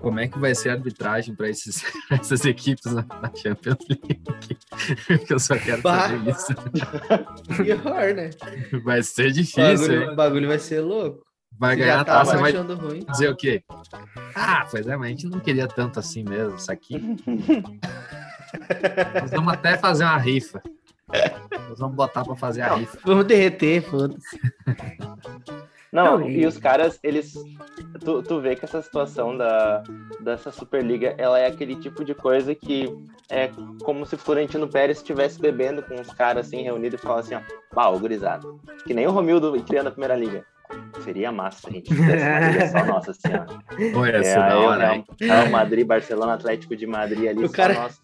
Como 0.00 0.20
é 0.20 0.28
que 0.28 0.38
vai 0.38 0.54
ser 0.54 0.70
a 0.70 0.72
arbitragem 0.74 1.34
para 1.34 1.48
essas 1.50 2.44
equipes 2.44 2.92
na, 2.92 3.02
na 3.20 3.32
Champions 3.34 3.78
League? 3.88 4.20
Porque 5.06 5.34
eu 5.34 5.38
só 5.40 5.56
quero 5.58 5.82
Bah. 5.82 6.08
saber 6.08 6.30
isso. 6.30 6.54
Pior, 7.62 8.14
né? 8.14 8.30
Vai 8.84 9.02
ser 9.02 9.32
difícil, 9.32 9.88
bagulho, 9.88 10.12
o 10.12 10.16
bagulho 10.16 10.48
vai 10.48 10.58
ser 10.58 10.80
louco. 10.80 11.26
Vai 11.58 11.74
Você 11.74 11.82
ganhar 11.82 12.00
a 12.00 12.04
tava 12.04 12.24
taça, 12.24 12.38
vai 12.38 12.52
ruim. 12.52 13.04
dizer 13.10 13.30
o 13.30 13.36
quê? 13.36 13.64
Ah, 14.36 14.64
pois 14.70 14.86
é, 14.86 14.96
mas 14.96 15.06
a 15.06 15.10
gente 15.10 15.26
não 15.26 15.40
queria 15.40 15.66
tanto 15.66 15.98
assim 15.98 16.22
mesmo, 16.22 16.54
isso 16.56 16.70
aqui. 16.70 17.00
Nós 19.20 19.30
vamos 19.32 19.52
até 19.52 19.76
fazer 19.76 20.04
uma 20.04 20.18
rifa. 20.18 20.62
Nós 21.68 21.78
vamos 21.80 21.96
botar 21.96 22.22
para 22.24 22.36
fazer 22.36 22.60
a 22.62 22.76
rifa. 22.76 22.98
Vamos 23.04 23.24
derreter, 23.24 23.82
foda-se. 23.82 24.38
Não, 25.92 26.18
Não, 26.18 26.28
e... 26.28 26.44
os 26.46 26.58
caras, 26.58 26.98
eles. 27.02 27.32
Tu, 28.04 28.22
tu 28.22 28.40
vê 28.40 28.54
que 28.54 28.64
essa 28.64 28.82
situação 28.82 29.36
da, 29.36 29.82
dessa 30.20 30.50
Superliga, 30.50 31.14
ela 31.16 31.38
é 31.38 31.46
aquele 31.46 31.76
tipo 31.76 32.04
de 32.04 32.14
coisa 32.14 32.54
que 32.54 32.86
é 33.30 33.50
como 33.82 34.04
se 34.04 34.16
Florentino 34.16 34.68
Pérez 34.68 34.98
estivesse 34.98 35.40
bebendo 35.40 35.82
com 35.82 35.94
os 36.00 36.08
caras 36.12 36.46
assim, 36.46 36.62
reunidos 36.62 37.00
e 37.00 37.02
falasse 37.02 37.34
assim, 37.34 37.44
ó, 37.70 37.74
pau, 37.74 37.98
gurizada. 37.98 38.46
Que 38.86 38.92
nem 38.92 39.06
o 39.06 39.10
Romildo 39.10 39.52
criando 39.66 39.86
a 39.88 39.90
primeira 39.90 40.14
liga. 40.16 40.44
Seria 41.00 41.32
massa 41.32 41.60
se 41.62 41.68
a 41.68 41.72
gente 41.72 41.94
fizesse 41.94 42.24
uma 42.26 42.40
liga 42.50 42.68
só 42.68 42.84
nossa, 42.84 43.10
assim, 43.12 43.28
ó. 43.32 43.92
Pô, 43.94 44.04
É, 44.04 44.22
ser 44.22 44.38
da 44.40 44.58
hora? 44.58 45.04
Real 45.18 45.48
Madrid, 45.50 45.86
Barcelona, 45.86 46.34
Atlético 46.34 46.76
de 46.76 46.86
Madrid 46.86 47.26
ali, 47.28 47.42
O 47.44 47.48
só 47.48 47.54
cara- 47.54 47.74
nossa. 47.74 47.98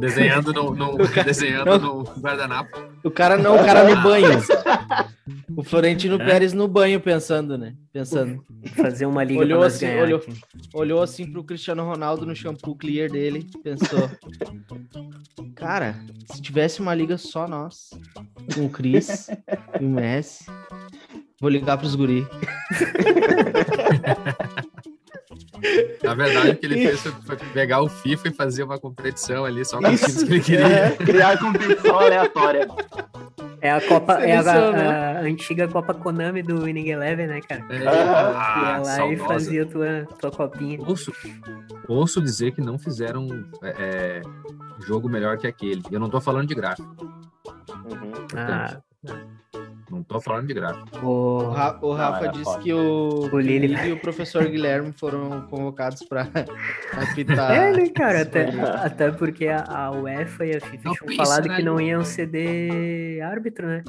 Desenhando 0.00 0.52
no, 0.52 0.74
no- 0.74 0.96
desenhando 1.24 1.78
no 1.78 2.02
guardanapo. 2.20 2.78
O 3.04 3.10
cara 3.10 3.36
não, 3.36 3.56
o 3.56 3.64
cara 3.64 3.84
no 3.94 4.02
banho. 4.02 4.28
O 5.56 5.62
Florentino 5.62 6.16
Pérez 6.18 6.52
no 6.52 6.66
banho 6.66 7.00
pensando, 7.00 7.58
né? 7.58 7.74
Pensando. 7.92 8.42
Fazer 8.76 9.06
uma 9.06 9.22
liga 9.22 9.40
Olhou 9.40 9.62
assim, 9.62 9.86
ganhar. 9.86 10.02
olhou. 10.04 10.18
aqui. 10.18 10.32
Olhou 10.72 11.02
assim 11.02 11.30
pro 11.30 11.44
Cristiano 11.44 11.84
Ronaldo 11.84 12.24
no 12.24 12.34
shampoo 12.34 12.74
clear 12.76 13.10
dele, 13.10 13.46
pensou. 13.62 14.08
Cara, 15.54 15.96
se 16.32 16.40
tivesse 16.40 16.80
uma 16.80 16.94
liga 16.94 17.18
só 17.18 17.46
nós, 17.46 17.90
com 18.54 18.66
o 18.66 18.70
Cris 18.70 19.28
e 19.80 19.84
o 19.84 19.88
Messi, 19.88 20.46
vou 21.40 21.50
ligar 21.50 21.76
pros 21.78 21.94
guri. 21.94 22.26
Na 26.02 26.14
verdade, 26.14 26.50
o 26.50 26.56
que 26.56 26.66
ele 26.66 26.86
fez 26.86 27.00
foi, 27.00 27.36
pegar 27.52 27.82
o 27.82 27.88
FIFA 27.88 28.28
e 28.28 28.32
fazer 28.32 28.62
uma 28.62 28.78
competição 28.78 29.44
ali 29.44 29.64
só 29.64 29.78
com 29.80 29.88
os 29.88 30.00
times 30.00 30.22
que 30.22 30.32
ele 30.32 30.40
queria. 30.40 30.66
É. 30.66 30.90
Criar 30.96 31.38
competição 31.38 31.98
aleatória. 31.98 32.68
É 33.62 33.70
a 33.70 33.80
Copa, 33.80 34.14
é 34.14 34.36
a, 34.36 35.18
a 35.18 35.20
antiga 35.20 35.68
Copa 35.68 35.92
Konami 35.92 36.42
do 36.42 36.62
Winning 36.62 36.88
Eleven, 36.88 37.26
né, 37.26 37.40
cara? 37.46 37.62
É, 37.68 37.78
Tu 37.78 37.84
ia 37.84 37.90
ah, 37.90 38.78
lá 38.78 38.80
e 38.80 38.96
saudosa. 38.96 39.24
fazia 39.24 39.66
tua, 39.66 40.08
tua 40.18 40.30
copinha. 40.30 40.78
Ouço, 40.80 41.12
ouço 41.86 42.22
dizer 42.22 42.52
que 42.52 42.62
não 42.62 42.78
fizeram 42.78 43.28
é, 43.62 43.74
é, 43.78 44.22
jogo 44.86 45.10
melhor 45.10 45.36
que 45.36 45.46
aquele. 45.46 45.82
Eu 45.90 46.00
não 46.00 46.08
tô 46.08 46.20
falando 46.22 46.48
de 46.48 46.54
gráfico. 46.54 46.88
Uhum. 47.02 48.26
Ah, 48.34 48.80
Não 49.90 50.04
tô 50.04 50.20
falando 50.20 50.46
de 50.46 50.54
graça. 50.54 50.80
O, 51.02 51.06
O... 51.08 51.48
Ra- 51.50 51.78
o 51.82 51.92
Rafa 51.92 52.24
era 52.24 52.32
disse 52.32 52.44
foda. 52.44 52.62
que 52.62 52.72
o, 52.72 53.28
O 53.32 53.40
Lili- 53.40 53.74
e 53.88 53.92
o 53.92 53.98
professor 54.00 54.46
Guilherme 54.46 54.92
foram 54.92 55.40
convocados 55.48 56.04
para 56.04 56.28
apitar. 57.10 57.50
É, 57.50 57.72
né, 57.72 57.88
cara? 57.88 58.22
Até, 58.22 58.50
até 58.84 59.10
porque 59.10 59.48
a, 59.48 59.64
a 59.64 59.90
UEFA 59.90 60.46
e 60.46 60.56
a 60.56 60.60
FIFA 60.60 60.82
Não 60.84 60.94
tinham 60.94 61.06
pensa 61.08 61.24
falado 61.24 61.46
na 61.48 61.56
que 61.56 61.62
não 61.64 61.80
iam 61.80 62.04
ceder 62.04 63.20
árbitro, 63.24 63.66
né? 63.66 63.82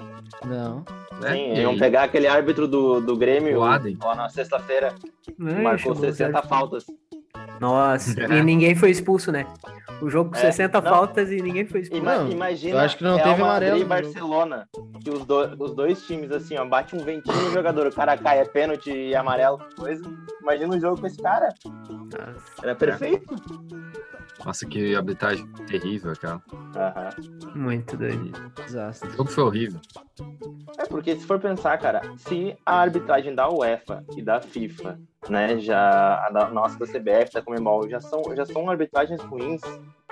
Não. 0.46 0.84
né? 1.22 1.34
Sim, 1.34 1.53
E 1.53 1.60
iam 1.62 1.77
pegar 1.77 2.03
aquele 2.03 2.25
árbitro 2.27 2.68
do, 2.68 3.00
do 3.00 3.15
Grêmio 3.15 3.60
O 3.60 3.63
Adem. 3.63 3.96
lá 4.01 4.15
na 4.15 4.27
sexta-feira, 4.30 4.96
Não, 5.38 5.53
que 5.56 5.62
marcou 5.62 5.94
chamou 5.94 6.10
os 6.10 6.15
60 6.18 6.25
árbitros. 6.38 6.50
faltas. 6.50 6.86
Nossa, 7.60 8.19
É. 8.19 8.38
e 8.39 8.43
ninguém 8.43 8.74
foi 8.75 8.89
expulso, 8.89 9.31
né? 9.31 9.45
O 10.01 10.10
jogo 10.10 10.31
com 10.31 10.36
É, 10.38 10.39
60 10.39 10.81
não. 10.81 10.89
faltas 10.89 11.29
e 11.31 11.39
ninguém 11.41 11.63
foi 11.67 11.81
expulso. 11.81 12.01
Ima- 12.03 12.17
Não, 12.17 12.31
imagina 12.31 12.75
eu 12.75 12.79
acho 12.79 12.98
que 12.98 13.03
não 13.03 13.15
Real 13.17 13.29
teve 13.29 13.41
amarelo 13.43 13.77
e. 13.77 13.83
Barcelona, 13.86 14.67
que 15.03 15.10
os, 15.12 15.24
do- 15.25 15.63
os 15.63 15.75
dois 15.75 16.01
times, 16.07 16.31
assim, 16.31 16.57
ó, 16.57 16.65
bate 16.65 16.95
um 16.95 17.00
ventinho 17.03 17.36
no 17.39 17.51
jogador, 17.51 17.86
o 17.86 17.93
cara 17.93 18.17
cai, 18.17 18.39
é 18.39 18.45
pênalti 18.45 18.91
e 18.91 19.15
amarelo, 19.15 19.60
coisa. 19.77 20.01
Imagina 20.41 20.75
um 20.75 20.79
jogo 20.79 21.00
com 21.00 21.05
esse 21.05 21.17
cara, 21.21 21.50
Nossa. 21.67 22.36
era 22.63 22.74
perfeito. 22.74 23.36
Nossa, 24.45 24.65
que 24.65 24.95
arbitragem 24.95 25.48
terrível, 25.67 26.13
cara. 26.19 26.41
Aham. 26.75 27.10
Muito 27.55 27.98
doido. 27.98 28.31
Desastre. 28.65 29.10
O 29.10 29.17
jogo 29.17 29.29
foi 29.29 29.43
horrível. 29.43 29.79
É 30.77 30.86
porque 30.86 31.15
se 31.15 31.25
for 31.25 31.39
pensar, 31.39 31.77
cara, 31.77 32.01
se 32.17 32.55
a 32.65 32.75
arbitragem 32.79 33.36
da 33.36 33.50
UEFA 33.50 34.03
e 34.15 34.21
da 34.21 34.39
FIFA, 34.41 35.00
né, 35.29 35.60
já 35.60 36.25
a 36.25 36.29
da 36.31 36.50
nossa 36.50 36.79
da 36.79 36.86
CBF, 36.86 37.33
da 37.33 37.41
Comembol, 37.41 37.88
já 37.89 38.00
são 38.00 38.36
já 38.36 38.45
são 38.45 38.69
arbitragens 38.69 39.21
ruins, 39.21 39.62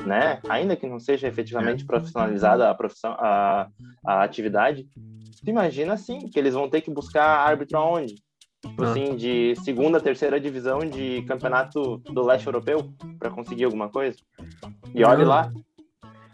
né? 0.06 0.42
Ainda 0.48 0.76
que 0.76 0.86
não 0.86 1.00
seja 1.00 1.28
efetivamente 1.28 1.86
profissionalizada 1.86 2.70
a 2.70 2.76
profissão, 2.76 3.12
a, 3.14 3.68
a 4.06 4.24
atividade, 4.24 4.88
tu 5.44 5.50
imagina 5.50 5.94
assim 5.94 6.30
que 6.30 6.38
eles 6.38 6.54
vão 6.54 6.70
ter 6.70 6.82
que 6.82 6.92
buscar 6.92 7.26
árbitro 7.26 7.78
aonde? 7.78 8.16
Tipo 8.62 8.84
assim, 8.84 9.16
de 9.16 9.56
segunda, 9.64 10.02
terceira 10.02 10.40
divisão 10.40 10.80
de 10.80 11.22
campeonato 11.24 11.98
do 11.98 12.26
leste 12.26 12.46
europeu 12.46 12.92
para 13.18 13.30
conseguir 13.30 13.64
alguma 13.64 13.90
coisa. 13.90 14.18
E 14.94 15.04
olha 15.04 15.20
Não. 15.20 15.30
lá, 15.30 15.52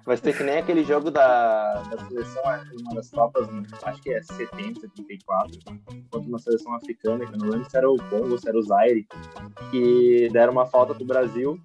Vai 0.06 0.18
ser 0.18 0.38
que 0.38 0.44
nem 0.44 0.58
aquele 0.60 0.84
jogo 0.84 1.10
da, 1.10 1.82
da 1.90 1.98
seleção, 2.06 2.42
uma 2.82 2.94
das 2.96 3.10
Copas, 3.10 3.48
acho 3.84 4.02
que 4.04 4.14
é 4.14 4.22
70, 4.22 4.82
74, 4.82 5.60
contra 6.12 6.30
uma 6.30 6.38
seleção 6.40 6.76
africana, 6.76 7.26
que 7.26 7.34
eu 7.34 7.38
não 7.40 7.50
lembro 7.50 7.70
se 7.70 7.76
era 7.76 7.90
o 7.90 7.98
Congo 8.10 8.32
ou 8.32 8.38
se 8.38 8.48
era 8.48 8.58
o 8.58 8.62
Zaire, 8.62 9.08
que 9.72 10.30
deram 10.32 10.54
uma 10.54 10.66
falta 10.68 10.94
pro 10.94 11.06
Brasil 11.06 11.60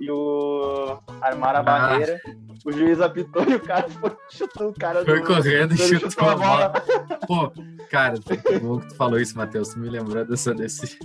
e 0.00 0.10
o 0.10 0.98
armaram 1.20 1.58
a 1.58 1.60
Ah. 1.60 1.62
barreira, 1.62 2.20
o 2.64 2.72
juiz 2.72 3.00
apitou 3.00 3.44
e 3.48 3.54
o 3.54 3.60
cara 3.60 3.88
foi 3.88 4.16
chutou 4.30 4.68
o 4.70 4.74
cara 4.74 5.04
Foi 5.04 5.20
do... 5.20 5.26
correndo 5.26 5.74
e 5.74 5.80
ele 5.80 6.00
chutou 6.00 6.28
a 6.28 6.34
bola. 6.34 6.68
bola. 6.68 7.18
Pô, 7.26 7.52
cara, 7.88 8.14
que 8.18 8.58
bom 8.58 8.80
que 8.80 8.88
tu 8.88 8.96
falou 8.96 9.18
isso, 9.20 9.38
Matheus. 9.38 9.68
Tu 9.68 9.78
me 9.78 9.88
lembrou 9.88 10.24
dessa, 10.24 10.52
desse, 10.54 10.98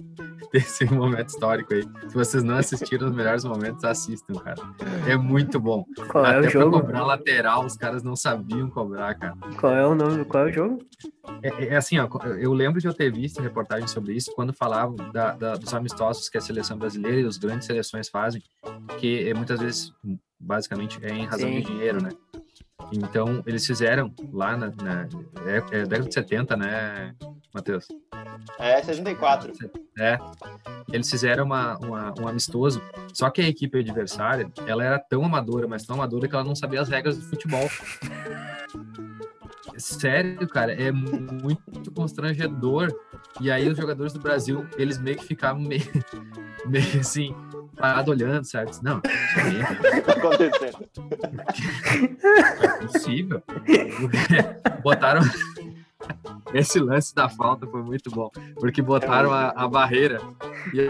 desse 0.52 0.86
momento 0.86 1.30
histórico 1.30 1.74
aí. 1.74 1.84
Se 2.10 2.14
vocês 2.16 2.44
não 2.44 2.58
assistiram 2.58 3.08
os 3.08 3.16
melhores 3.16 3.46
momentos, 3.46 3.84
assistam, 3.86 4.34
cara. 4.34 4.62
É 5.08 5.16
muito 5.16 5.60
bom. 5.60 5.86
Qual 6.10 6.26
é 6.26 6.38
Até 6.40 6.48
o 6.48 6.50
jogo? 6.50 6.71
Cobrar 6.72 7.04
lateral, 7.06 7.66
os 7.66 7.76
caras 7.76 8.02
não 8.04 8.16
sabiam 8.16 8.70
cobrar, 8.70 9.14
cara. 9.16 9.36
Qual 9.60 9.74
é 9.74 9.86
o 9.86 9.94
nome? 9.96 10.26
Qual 10.26 10.48
é 10.48 10.50
o 10.50 10.54
jogo? 10.54 10.80
É, 11.44 11.68
é 11.68 11.76
assim, 11.76 11.98
ó, 12.00 12.08
eu 12.40 12.54
lembro 12.54 12.80
de 12.80 12.88
eu 12.88 12.94
ter 12.94 13.12
visto 13.12 13.42
reportagem 13.42 13.88
sobre 13.88 14.14
isso 14.14 14.32
quando 14.36 14.54
falavam 14.54 14.96
da- 15.12 15.34
da- 15.34 15.56
dos 15.56 15.74
amistosos 15.74 16.30
que 16.30 16.38
a 16.38 16.42
seleção 16.42 16.78
brasileira 16.78 17.22
e 17.22 17.26
as 17.26 17.38
grandes 17.38 17.66
seleções 17.68 18.10
fazem, 18.10 18.42
que 19.00 19.28
é, 19.30 19.34
muitas 19.34 19.60
vezes, 19.60 19.94
basicamente, 20.40 21.00
é 21.04 21.14
em 21.14 21.26
razão 21.26 21.50
Sim. 21.50 21.56
de 21.60 21.62
dinheiro, 21.68 22.02
né? 22.02 22.10
Então, 22.92 23.42
eles 23.46 23.66
fizeram 23.66 24.14
lá 24.32 24.56
na, 24.58 24.68
na 24.68 25.08
é, 25.46 25.58
é 25.80 25.86
década 25.86 26.08
de 26.08 26.14
70, 26.14 26.56
né, 26.58 27.14
Matheus? 27.54 27.88
É, 28.60 28.82
64. 28.82 29.54
É. 30.00 30.18
Eles 30.92 31.10
fizeram 31.10 31.46
uma, 31.46 31.78
uma- 31.78 32.14
um 32.20 32.28
amistoso, 32.28 32.82
só 33.14 33.30
que 33.30 33.42
a 33.42 33.48
equipe 33.48 33.80
adversária, 33.80 34.52
ela 34.66 34.84
era 34.84 35.00
tão 35.00 35.24
amadora, 35.24 35.68
mas 35.68 35.84
tão 35.86 35.96
amadora 35.96 36.28
que 36.28 36.36
ela 36.36 36.44
não 36.44 36.56
sabia 36.56 36.82
as 36.82 36.90
regras 36.90 37.18
do 37.18 37.24
futebol. 37.24 37.70
Sério, 39.78 40.48
cara, 40.48 40.74
é 40.74 40.92
muito 40.92 41.92
constrangedor. 41.92 42.94
E 43.40 43.50
aí 43.50 43.68
os 43.70 43.78
jogadores 43.78 44.14
do 44.14 44.20
Brasil, 44.20 44.68
eles 44.78 44.98
meio 44.98 45.18
que 45.18 45.26
ficavam 45.26 45.62
meio, 45.62 45.82
meio 46.68 47.00
assim, 47.00 47.34
parado 47.82 48.12
olhando, 48.12 48.46
sabe? 48.46 48.72
Não, 48.84 49.02
aí 49.36 50.02
Tá 50.04 50.14
acontecendo. 50.14 50.90
não 52.62 52.70
é 52.70 52.78
possível. 52.82 53.44
Botaram. 54.84 55.22
Esse 56.54 56.80
lance 56.80 57.14
da 57.16 57.30
falta 57.30 57.66
foi 57.68 57.82
muito 57.82 58.10
bom, 58.10 58.30
porque 58.56 58.82
botaram 58.82 59.32
a, 59.32 59.50
a 59.50 59.68
barreira 59.68 60.20
e 60.74 60.90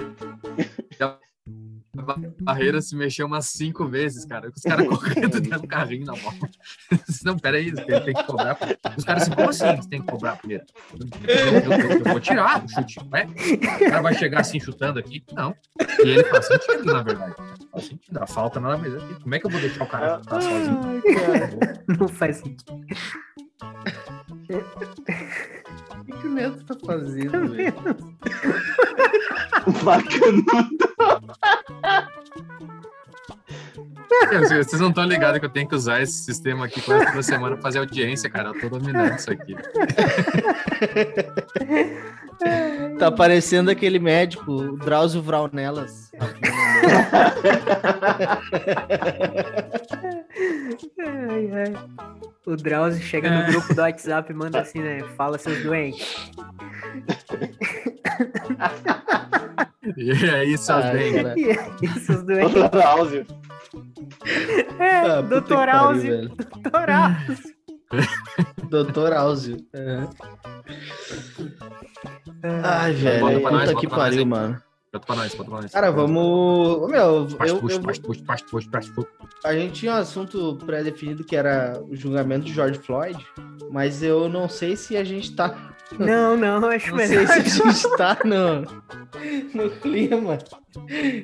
barreira 2.02 2.82
se 2.82 2.96
mexeu 2.96 3.26
umas 3.28 3.46
cinco 3.48 3.86
vezes, 3.88 4.26
cara. 4.26 4.50
Os 4.56 4.62
caras 4.62 4.88
correndo 4.88 5.40
dentro 5.40 5.62
do 5.62 5.68
carrinho 5.68 6.06
na 6.06 6.14
bola. 6.14 6.36
Não, 7.24 7.38
peraí, 7.38 7.72
tem, 7.74 7.86
tem 7.86 8.14
que 8.14 8.24
cobrar. 8.24 8.58
Os 8.98 9.04
caras 9.04 9.24
assim, 9.24 9.32
como 9.32 9.50
assim 9.50 9.76
você 9.78 9.90
tem 9.90 10.02
que 10.02 10.08
cobrar 10.12 10.36
primeiro? 10.38 10.64
Eu, 11.28 11.38
eu- 11.38 11.72
eu- 11.72 11.90
eu 12.00 12.04
vou 12.06 12.20
tirar 12.20 12.64
o 12.64 12.68
chute, 12.70 13.00
ué? 13.12 13.26
O 13.26 13.90
cara 13.90 14.02
vai 14.02 14.14
chegar 14.16 14.42
assim 14.42 14.60
chutando 14.60 15.00
aqui? 15.00 15.24
Não. 15.34 15.56
E 16.04 16.10
ele 16.10 16.24
faz 16.26 16.48
sentido, 16.48 16.84
na 16.86 17.04
verdade. 17.04 17.36
Faz 17.72 17.86
sentido. 17.86 18.18
A 18.22 18.28
falta 18.28 18.60
nada 18.60 18.78
mais. 18.78 18.94
Como 19.22 19.36
é 19.36 19.40
que 19.40 19.46
eu 19.46 19.50
vou 19.52 19.62
deixar 19.62 19.84
o 19.84 19.88
cara 19.88 20.18
chutar 20.20 20.42
sozinho? 20.42 21.02
Não 22.00 22.08
faz 22.08 22.38
sentido. 22.38 22.82
O 26.22 26.24
que 26.24 26.28
que 26.28 26.28
o 26.28 26.34
Neto 26.36 26.64
tá 26.66 26.76
fazendo, 26.86 27.50
velho? 27.50 27.74
Bacana. 29.84 30.44
É, 34.32 34.40
Vocês 34.40 34.68
vocês 34.68 34.82
não 34.82 34.90
estão 34.90 35.06
ligados 35.06 35.40
que 35.40 35.46
eu 35.46 35.50
tenho 35.50 35.68
que 35.68 35.76
usar 35.76 36.02
esse 36.02 36.24
sistema 36.24 36.66
aqui 36.66 36.82
quase 36.82 37.06
toda 37.08 37.24
semana 37.24 37.54
pra 37.56 37.62
fazer 37.64 37.80
audiência, 37.80 38.30
cara. 38.30 38.50
Eu 38.50 38.60
tô 38.60 38.70
dominando 38.70 39.16
isso 39.18 39.32
aqui. 39.32 39.56
Tá 42.98 43.12
parecendo 43.12 43.70
aquele 43.70 44.00
médico, 44.00 44.52
o 44.52 44.76
Drauzio 44.78 45.22
Vraunelas. 45.22 46.12
Ai, 51.00 51.52
ai. 51.54 51.74
O 52.46 52.56
Drauzio 52.56 53.02
chega 53.02 53.30
no 53.30 53.52
grupo 53.52 53.74
do 53.74 53.82
WhatsApp 53.82 54.32
e 54.32 54.36
manda 54.36 54.60
assim, 54.62 54.80
né? 54.80 55.02
Fala 55.16 55.38
seus 55.38 55.64
doentes. 55.64 56.32
E 59.98 60.12
é 60.12 60.46
isso, 60.46 60.72
Ah, 60.72 60.82
bem. 60.92 61.14
cara. 61.24 61.40
E 61.40 61.50
aí, 61.52 61.88
seus 62.00 62.24
doentes. 62.24 62.54
Doutor 62.54 62.82
Áuzio. 62.84 63.26
É, 64.80 64.96
Ah, 65.00 65.22
doutor 65.22 65.70
Áuzio. 65.70 66.12
velho. 66.12 66.30
Doutor 66.62 66.90
Áuzio. 66.90 67.62
Doutor 68.70 69.14
Áuzio. 69.14 69.58
Ai, 72.64 72.94
velho. 72.94 73.20
Bota 73.20 73.40
pra 73.42 73.52
nós, 73.52 73.70
Puta 73.70 73.80
que 73.82 73.88
pariu, 73.88 74.20
aí. 74.20 74.26
mano. 74.26 74.62
Bota 74.94 75.06
pra 75.06 75.16
nós, 75.16 75.34
bota 75.36 75.50
pra 75.50 75.62
nós. 75.62 75.72
Cara, 75.72 75.92
vamos. 75.92 76.90
Meu, 76.92 77.00
eu, 77.00 77.28
eu- 77.40 77.62
a 79.44 79.54
gente 79.54 79.74
tinha 79.74 79.94
um 79.94 79.96
assunto 79.96 80.58
pré-definido 80.66 81.24
que 81.24 81.36
era 81.36 81.82
o 81.90 81.96
julgamento 81.96 82.46
de 82.46 82.54
George 82.54 82.78
Floyd, 82.80 83.18
mas 83.72 84.04
eu 84.04 84.28
não 84.30 84.48
sei 84.50 84.76
se 84.76 84.96
a 84.98 85.04
gente 85.04 85.34
tá. 85.36 85.56
Não, 86.00 86.38
não, 86.38 86.68
acho 86.70 86.92
Não 86.92 86.98
sei 87.00 87.08
melhor. 87.10 87.28
se 87.28 87.62
a 87.62 87.72
gente 87.72 87.98
tá 87.98 88.18
no, 88.24 88.62
no 89.54 89.70
clima. 89.82 90.38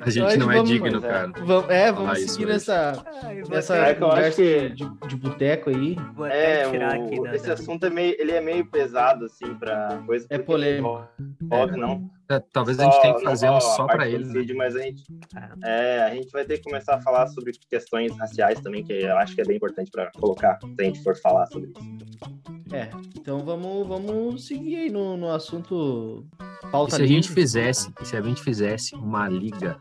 A 0.02 0.10
gente 0.10 0.36
não 0.38 0.50
é 0.52 0.56
vamos- 0.56 0.68
digno, 0.68 1.00
mas 1.00 1.04
é. 1.04 1.08
cara. 1.08 1.32
Vamos, 1.42 1.70
é, 1.70 1.92
vamos 1.92 2.18
isso 2.18 2.34
seguir 2.34 2.46
nessa, 2.46 3.02
Ai, 3.24 3.42
nessa 3.48 3.76
É 3.76 3.94
que 3.94 4.02
eu 4.02 4.08
acho 4.08 4.16
conversa 4.16 4.42
que- 4.42 4.68
de, 4.70 5.08
de 5.08 5.16
boteco 5.16 5.70
aí. 5.70 5.96
Vou 6.14 6.26
É, 6.26 6.68
tirar 6.70 6.98
o- 6.98 7.22
da. 7.22 7.34
esse 7.34 7.46
da- 7.46 7.54
assunto 7.54 7.86
é 7.86 7.90
meio, 7.90 8.14
ele 8.18 8.32
é 8.32 8.40
meio 8.42 8.66
pesado, 8.66 9.24
assim, 9.24 9.54
pra 9.54 10.02
coisa. 10.06 10.26
É 10.28 10.38
polêmico. 10.38 11.02
envolve, 11.40 11.76
não. 11.78 12.10
É, 12.30 12.38
Talvez 12.52 12.78
a 12.78 12.84
gente 12.84 13.00
tenha 13.00 13.14
que 13.14 13.24
fazer 13.24 13.48
um 13.48 13.58
só 13.58 13.72
a 13.72 13.76
só 13.76 13.86
parte 13.86 13.96
pra 13.96 14.04
do 14.04 14.38
ele, 14.38 14.52
né? 14.52 14.54
mas 14.54 14.76
a 14.76 14.80
gente, 14.82 15.02
Ah. 15.34 15.48
é, 15.64 16.02
a 16.02 16.10
gente 16.10 16.30
vai 16.30 16.44
ter 16.44 16.58
que 16.58 16.64
começar 16.64 16.96
a 16.96 17.00
falar 17.00 17.26
sobre 17.28 17.52
questões 17.70 18.14
raciais 18.18 18.60
também, 18.60 18.84
que 18.84 18.92
eu 18.92 19.16
acho 19.16 19.34
que 19.34 19.40
é 19.40 19.44
bem 19.44 19.56
importante 19.56 19.90
pra 19.90 20.10
colocar, 20.12 20.58
se 20.60 20.74
a 20.78 20.84
gente 20.84 21.02
for 21.02 21.16
falar 21.16 21.46
sobre 21.46 21.70
isso. 21.70 22.57
É, 22.72 22.90
então 23.16 23.44
vamos, 23.44 23.86
vamos 23.86 24.46
seguir 24.46 24.76
aí 24.76 24.90
no, 24.90 25.16
no 25.16 25.30
assunto 25.30 26.26
E 26.62 26.66
pauta 26.70 26.96
se 26.96 27.02
a 27.02 27.06
gente 27.06 27.30
fizesse, 27.30 27.92
e 28.00 28.04
se 28.04 28.16
a 28.16 28.20
gente 28.20 28.42
fizesse 28.42 28.94
uma 28.94 29.28
liga. 29.28 29.78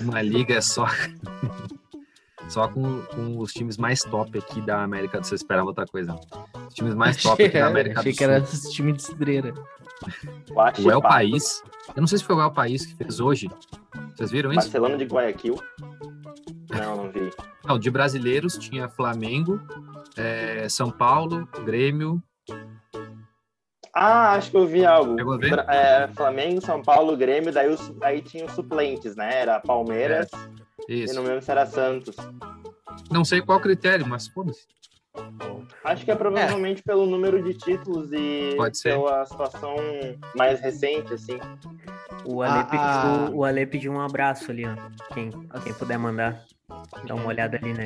uma 0.00 0.22
liga 0.22 0.60
só. 0.62 0.86
Só 2.48 2.68
com, 2.68 3.02
com 3.02 3.38
os 3.38 3.52
times 3.52 3.76
mais 3.76 4.02
top 4.02 4.38
aqui 4.38 4.60
da 4.60 4.82
América 4.82 5.20
do 5.20 5.24
Sul. 5.24 5.30
Você 5.36 5.42
esperava 5.42 5.66
outra 5.66 5.84
coisa. 5.84 6.18
Os 6.68 6.74
times 6.74 6.94
mais 6.94 7.20
top 7.20 7.42
aqui 7.44 7.58
da 7.58 7.66
América 7.68 8.00
Achei 8.00 8.12
do 8.12 8.16
que 8.16 8.24
Sul. 8.24 8.32
era 8.32 8.42
esse 8.44 8.72
time 8.72 8.92
de 8.92 9.02
acho 10.58 10.86
O 10.86 10.90
El 10.90 11.00
que 11.00 11.08
País. 11.08 11.62
Eu 11.94 12.00
não 12.00 12.06
sei 12.06 12.18
se 12.18 12.24
foi 12.24 12.36
o 12.36 12.40
El 12.40 12.52
País 12.52 12.86
que 12.86 12.94
fez 12.94 13.20
hoje. 13.20 13.50
Vocês 14.14 14.30
viram 14.30 14.50
isso? 14.50 14.60
Barcelona 14.60 14.96
de 14.96 15.04
Guayaquil. 15.04 15.56
Não, 16.70 16.96
não 16.96 17.10
vi. 17.10 17.30
Não, 17.64 17.78
de 17.78 17.90
brasileiros 17.90 18.56
tinha 18.56 18.88
Flamengo, 18.88 19.60
É, 20.18 20.68
São 20.68 20.90
Paulo, 20.90 21.46
Grêmio. 21.64 22.22
Ah, 23.94 24.32
acho 24.32 24.50
que 24.50 24.56
eu 24.56 24.66
vi 24.66 24.84
algo. 24.84 25.16
É, 25.68 26.08
Flamengo, 26.08 26.60
São 26.60 26.82
Paulo, 26.82 27.16
Grêmio, 27.16 27.52
daí 27.52 27.68
os, 27.70 27.92
aí 28.02 28.20
tinha 28.20 28.44
os 28.44 28.52
suplentes, 28.52 29.16
né? 29.16 29.40
Era 29.40 29.58
Palmeiras 29.60 30.28
e 30.88 31.04
Isso. 31.04 31.14
não 31.14 31.22
lembro 31.22 31.40
se 31.42 31.50
era 31.50 31.64
Santos. 31.64 32.14
Não 33.10 33.24
sei 33.24 33.40
qual 33.40 33.58
critério, 33.60 34.06
mas 34.06 34.28
foda-se. 34.28 34.66
Acho 35.82 36.04
que 36.04 36.10
é 36.10 36.14
provavelmente 36.14 36.82
pelo 36.82 37.06
número 37.06 37.42
de 37.42 37.54
títulos 37.54 38.12
e 38.12 38.54
Pode 38.56 38.76
ser. 38.76 38.92
pela 38.94 39.24
situação 39.24 39.76
mais 40.36 40.60
recente, 40.60 41.14
assim. 41.14 41.38
O 42.26 42.42
Ale, 42.42 42.60
Ah, 42.60 42.64
pediu, 42.64 42.84
ah. 42.86 43.30
o 43.32 43.44
Ale 43.44 43.66
pediu 43.66 43.92
um 43.92 44.00
abraço 44.00 44.50
ali, 44.50 44.64
ó. 44.66 44.74
Quem, 45.14 45.30
quem 45.64 45.72
puder 45.72 45.98
mandar. 45.98 46.44
Dá 47.06 47.14
uma 47.14 47.26
olhada 47.26 47.56
ali, 47.58 47.72
né? 47.72 47.84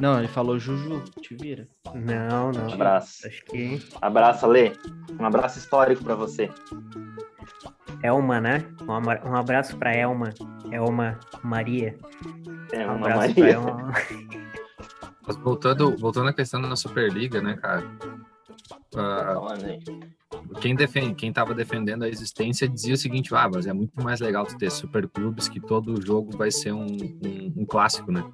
Não, 0.00 0.18
ele 0.18 0.28
falou 0.28 0.58
Juju, 0.58 1.02
te 1.20 1.34
vira. 1.34 1.66
Não, 1.94 2.52
não. 2.52 2.72
Abraço. 2.72 3.26
Acho 3.26 3.44
que 3.46 3.80
Abraço, 4.00 4.46
Lê. 4.46 4.72
Um 5.18 5.24
abraço 5.24 5.58
histórico 5.58 6.04
pra 6.04 6.14
você. 6.14 6.50
Elma, 8.02 8.40
né? 8.40 8.64
Um, 8.82 9.30
um 9.30 9.36
abraço 9.36 9.76
pra 9.78 9.94
Elma. 9.94 10.30
Elma 10.70 11.18
Maria. 11.42 11.96
É, 12.72 12.86
Um 12.86 12.96
uma 12.96 13.08
abraço 13.08 13.34
pra 13.34 13.44
Maria. 13.44 13.54
Elma. 13.54 13.92
Mas 15.26 15.36
voltando, 15.36 15.96
voltando 15.96 16.28
à 16.28 16.32
questão 16.32 16.60
da 16.60 16.76
Superliga, 16.76 17.40
né, 17.40 17.56
cara? 17.56 17.82
Ah, 18.96 19.36
aí. 19.64 19.80
Quem 20.60 20.74
defende, 20.74 21.14
quem 21.14 21.32
tava 21.32 21.54
defendendo 21.54 22.04
a 22.04 22.08
existência 22.08 22.68
dizia 22.68 22.94
o 22.94 22.96
seguinte, 22.96 23.34
ah, 23.34 23.50
mas 23.52 23.66
é 23.66 23.72
muito 23.72 24.02
mais 24.02 24.20
legal 24.20 24.46
tu 24.46 24.56
ter 24.56 24.70
superclubes 24.70 25.48
que 25.48 25.60
todo 25.60 26.00
jogo 26.04 26.36
vai 26.36 26.50
ser 26.50 26.72
um, 26.72 26.86
um, 26.86 27.52
um 27.58 27.66
clássico, 27.66 28.10
né? 28.10 28.24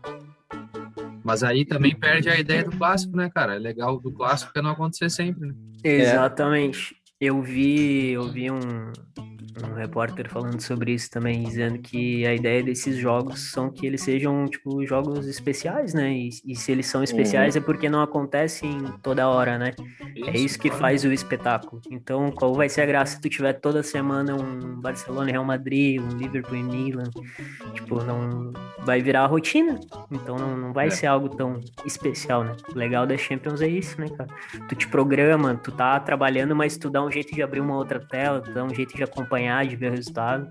Mas 1.24 1.42
aí 1.42 1.64
também 1.64 1.94
perde 1.94 2.28
a 2.28 2.38
ideia 2.38 2.64
do 2.64 2.76
clássico, 2.76 3.16
né, 3.16 3.30
cara? 3.30 3.56
É 3.56 3.58
legal 3.58 4.00
do 4.00 4.10
clássico 4.10 4.52
é 4.56 4.62
não 4.62 4.70
acontecer 4.70 5.10
sempre, 5.10 5.48
né? 5.48 5.54
Exatamente. 5.84 6.96
Eu 7.20 7.42
vi, 7.42 8.10
eu 8.10 8.28
vi 8.28 8.50
um, 8.50 8.92
um 9.66 9.74
repórter 9.74 10.28
falando 10.28 10.60
sobre 10.60 10.92
isso 10.92 11.10
também, 11.10 11.42
dizendo 11.42 11.78
que 11.78 12.26
a 12.26 12.34
ideia 12.34 12.62
desses 12.62 12.96
jogos 12.96 13.52
são 13.52 13.70
que 13.70 13.86
eles 13.86 14.02
sejam, 14.02 14.46
tipo, 14.46 14.84
jogos 14.86 15.26
especiais, 15.26 15.94
né? 15.94 16.12
E, 16.12 16.30
e 16.44 16.56
se 16.56 16.72
eles 16.72 16.86
são 16.86 17.02
especiais 17.02 17.56
é 17.56 17.60
porque 17.60 17.88
não 17.88 18.02
acontecem 18.02 18.78
toda 19.02 19.28
hora, 19.28 19.58
né? 19.58 19.72
É 20.26 20.36
isso 20.36 20.58
que 20.58 20.70
faz 20.70 21.04
o 21.04 21.12
espetáculo. 21.12 21.80
Então, 21.90 22.30
qual 22.30 22.54
vai 22.54 22.68
ser 22.68 22.82
a 22.82 22.86
graça 22.86 23.16
se 23.16 23.20
tu 23.20 23.28
tiver 23.28 23.54
toda 23.54 23.82
semana 23.82 24.34
um 24.34 24.80
Barcelona 24.80 25.28
e 25.28 25.32
Real 25.32 25.44
Madrid, 25.44 26.00
um 26.00 26.16
Liverpool 26.16 26.56
e 26.56 26.62
Milan? 26.62 27.10
Tipo, 27.74 28.02
não 28.02 28.52
vai 28.84 29.00
virar 29.00 29.22
a 29.22 29.26
rotina. 29.26 29.78
Então 30.10 30.36
não, 30.38 30.56
não 30.56 30.72
vai 30.72 30.86
É. 30.86 30.90
ser 30.90 31.06
algo 31.06 31.28
tão 31.28 31.60
especial, 31.84 32.42
né? 32.42 32.56
O 32.74 32.78
legal 32.78 33.06
da 33.06 33.16
Champions 33.18 33.60
é 33.60 33.68
isso, 33.68 34.00
né, 34.00 34.08
cara? 34.16 34.28
Tu 34.68 34.74
te 34.74 34.88
programa, 34.88 35.54
tu 35.54 35.70
tá 35.70 36.00
trabalhando, 36.00 36.56
mas 36.56 36.76
tu 36.78 36.88
dá 36.88 37.02
um 37.04 37.10
jeito 37.10 37.34
de 37.34 37.42
abrir 37.42 37.60
uma 37.60 37.76
outra 37.76 38.00
tela, 38.00 38.40
tu 38.40 38.50
dá 38.52 38.64
um 38.64 38.74
jeito 38.74 38.96
de 38.96 39.02
acompanhar, 39.04 39.66
de 39.66 39.76
ver 39.76 39.90
o 39.90 39.94
resultado. 39.94 40.48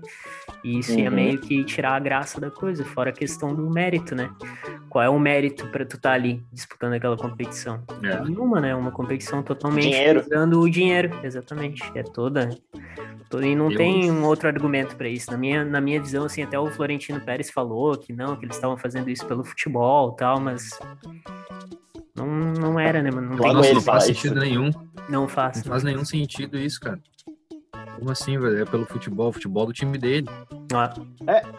E 0.62 0.78
isso 0.78 0.92
ia 0.98 1.08
Uhum. 1.08 1.14
meio 1.16 1.38
que 1.40 1.64
tirar 1.64 1.94
a 1.94 1.98
graça 1.98 2.40
da 2.40 2.50
coisa, 2.50 2.84
fora 2.84 3.10
a 3.10 3.12
questão 3.12 3.54
do 3.54 3.68
mérito, 3.68 4.14
né? 4.14 4.30
Qual 4.88 5.02
é 5.04 5.08
o 5.08 5.18
mérito 5.18 5.66
pra 5.68 5.84
tu 5.84 5.96
estar 5.96 6.12
ali 6.12 6.42
disputando 6.52 6.94
aquela 6.94 7.16
competição? 7.16 7.82
É. 8.02 8.20
Nenhuma, 8.22 8.60
né? 8.60 8.74
Uma 8.74 8.90
competição 8.92 9.42
totalmente 9.42 9.90
Dinheiro. 9.90 10.20
usando 10.20 10.60
o 10.60 10.70
dinheiro, 10.70 11.10
exatamente. 11.22 11.82
É 11.94 12.02
toda. 12.02 12.48
E 13.42 13.54
não 13.54 13.70
Eu- 13.70 13.76
tem 13.76 14.10
um 14.10 14.24
outro 14.24 14.48
argumento 14.48 14.96
para 14.96 15.08
isso. 15.08 15.30
Na 15.30 15.36
minha, 15.36 15.64
na 15.64 15.80
minha 15.80 16.00
visão, 16.00 16.24
assim, 16.24 16.42
até 16.42 16.58
o 16.58 16.70
Florentino 16.70 17.20
Pérez 17.20 17.50
falou 17.50 17.96
que 17.96 18.12
não, 18.12 18.36
que 18.36 18.44
eles 18.44 18.56
estavam 18.56 18.76
fazendo 18.76 19.10
isso 19.10 19.26
pelo 19.26 19.44
futebol 19.44 20.12
tal, 20.12 20.40
mas. 20.40 20.70
Não, 22.14 22.26
não 22.26 22.80
era, 22.80 23.02
né, 23.02 23.10
mano? 23.10 23.30
Não, 23.30 23.36
tem, 23.36 23.52
Nossa, 23.52 23.68
ele 23.68 23.74
não 23.76 23.82
faz 23.82 24.04
sentido 24.04 24.32
isso. 24.32 24.40
nenhum. 24.44 24.70
não 25.08 25.28
faz. 25.28 25.58
Não 25.64 25.70
faz 25.72 25.84
nenhum 25.84 26.04
sentido 26.04 26.58
isso, 26.58 26.80
cara. 26.80 26.98
Como 27.98 28.10
assim, 28.10 28.38
velho? 28.38 28.60
É 28.60 28.64
pelo 28.64 28.84
futebol, 28.86 29.28
o 29.28 29.32
futebol 29.32 29.66
do 29.66 29.72
time 29.72 29.96
dele. 29.98 30.26
Ah, 30.72 30.92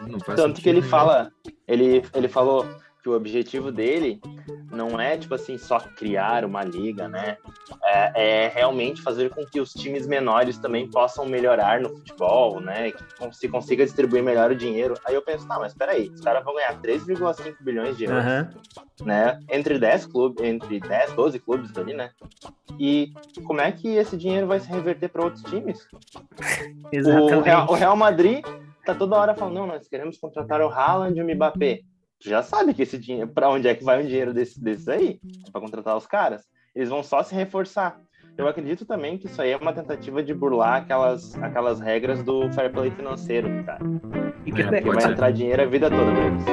Não 0.08 0.20
faz 0.20 0.40
Tanto 0.40 0.60
que 0.60 0.68
ele 0.68 0.80
nenhum. 0.80 0.90
fala, 0.90 1.30
ele, 1.66 2.02
ele 2.14 2.28
falou 2.28 2.66
que 3.02 3.08
o 3.08 3.14
objetivo 3.14 3.72
dele 3.72 4.20
não 4.70 5.00
é, 5.00 5.16
tipo 5.16 5.34
assim, 5.34 5.58
só 5.58 5.78
criar 5.78 6.44
uma 6.44 6.62
liga, 6.62 7.08
né? 7.08 7.36
É, 7.82 8.44
é 8.44 8.48
realmente 8.48 9.02
fazer 9.02 9.30
com 9.30 9.44
que 9.44 9.60
os 9.60 9.72
times 9.72 10.06
menores 10.06 10.58
também 10.58 10.88
possam 10.88 11.26
melhorar 11.26 11.80
no 11.80 11.88
futebol, 11.88 12.60
né? 12.60 12.92
Que 12.92 13.02
se 13.32 13.48
consiga 13.48 13.84
distribuir 13.84 14.22
melhor 14.22 14.50
o 14.50 14.56
dinheiro. 14.56 14.94
Aí 15.04 15.14
eu 15.14 15.22
penso, 15.22 15.46
tá, 15.46 15.58
mas 15.58 15.74
peraí, 15.74 16.08
os 16.08 16.20
caras 16.20 16.44
vão 16.44 16.54
ganhar 16.54 16.80
3,5 16.80 17.56
bilhões 17.60 17.96
de 17.96 18.04
euros, 18.04 18.24
aham. 18.24 18.50
né? 19.04 19.40
Entre 19.50 19.78
10 19.78 20.06
clubes, 20.06 20.44
entre 20.44 20.80
10, 20.80 21.12
12 21.12 21.38
clubes 21.38 21.76
ali, 21.76 21.94
né? 21.94 22.10
E 22.78 23.12
como 23.44 23.60
é 23.60 23.72
que 23.72 23.88
esse 23.96 24.16
dinheiro 24.16 24.46
vai 24.46 24.60
se 24.60 24.68
reverter 24.68 25.08
para 25.08 25.24
outros 25.24 25.42
times? 25.44 25.86
O 26.92 26.96
Exatamente. 26.96 27.44
Real, 27.44 27.70
o 27.70 27.74
Real 27.74 27.96
Madrid 27.96 28.44
tá 28.84 28.94
toda 28.94 29.16
hora 29.16 29.34
falando, 29.34 29.54
não, 29.54 29.66
nós 29.66 29.86
queremos 29.86 30.18
contratar 30.18 30.60
o 30.60 30.68
Haaland 30.68 31.18
e 31.18 31.22
o 31.22 31.34
Mbappé. 31.34 31.82
Tu 32.22 32.28
já 32.28 32.42
sabe 32.42 32.74
que 32.74 32.82
esse 32.82 32.98
dinheiro, 32.98 33.28
para 33.30 33.48
onde 33.48 33.66
é 33.66 33.74
que 33.74 33.82
vai 33.82 34.02
o 34.02 34.06
dinheiro 34.06 34.34
desse, 34.34 34.62
desses 34.62 34.88
aí? 34.88 35.18
Para 35.50 35.60
contratar 35.60 35.96
os 35.96 36.06
caras. 36.06 36.42
Eles 36.74 36.90
vão 36.90 37.02
só 37.02 37.22
se 37.22 37.34
reforçar. 37.34 37.98
Eu 38.36 38.46
acredito 38.46 38.84
também 38.84 39.18
que 39.18 39.26
isso 39.26 39.40
aí 39.40 39.50
é 39.50 39.56
uma 39.56 39.72
tentativa 39.72 40.22
de 40.22 40.32
burlar 40.34 40.82
aquelas, 40.82 41.34
aquelas 41.42 41.80
regras 41.80 42.22
do 42.22 42.50
fair 42.52 42.70
play 42.72 42.90
financeiro, 42.90 43.48
cara. 43.64 43.80
E 44.46 44.52
que 44.52 44.62
É, 44.62 44.66
Pode 44.82 44.84
vai 44.84 45.00
ser. 45.00 45.10
entrar 45.12 45.30
dinheiro 45.32 45.62
a 45.62 45.66
vida 45.66 45.90
toda 45.90 46.12
pra 46.12 46.26
eles. 46.26 46.44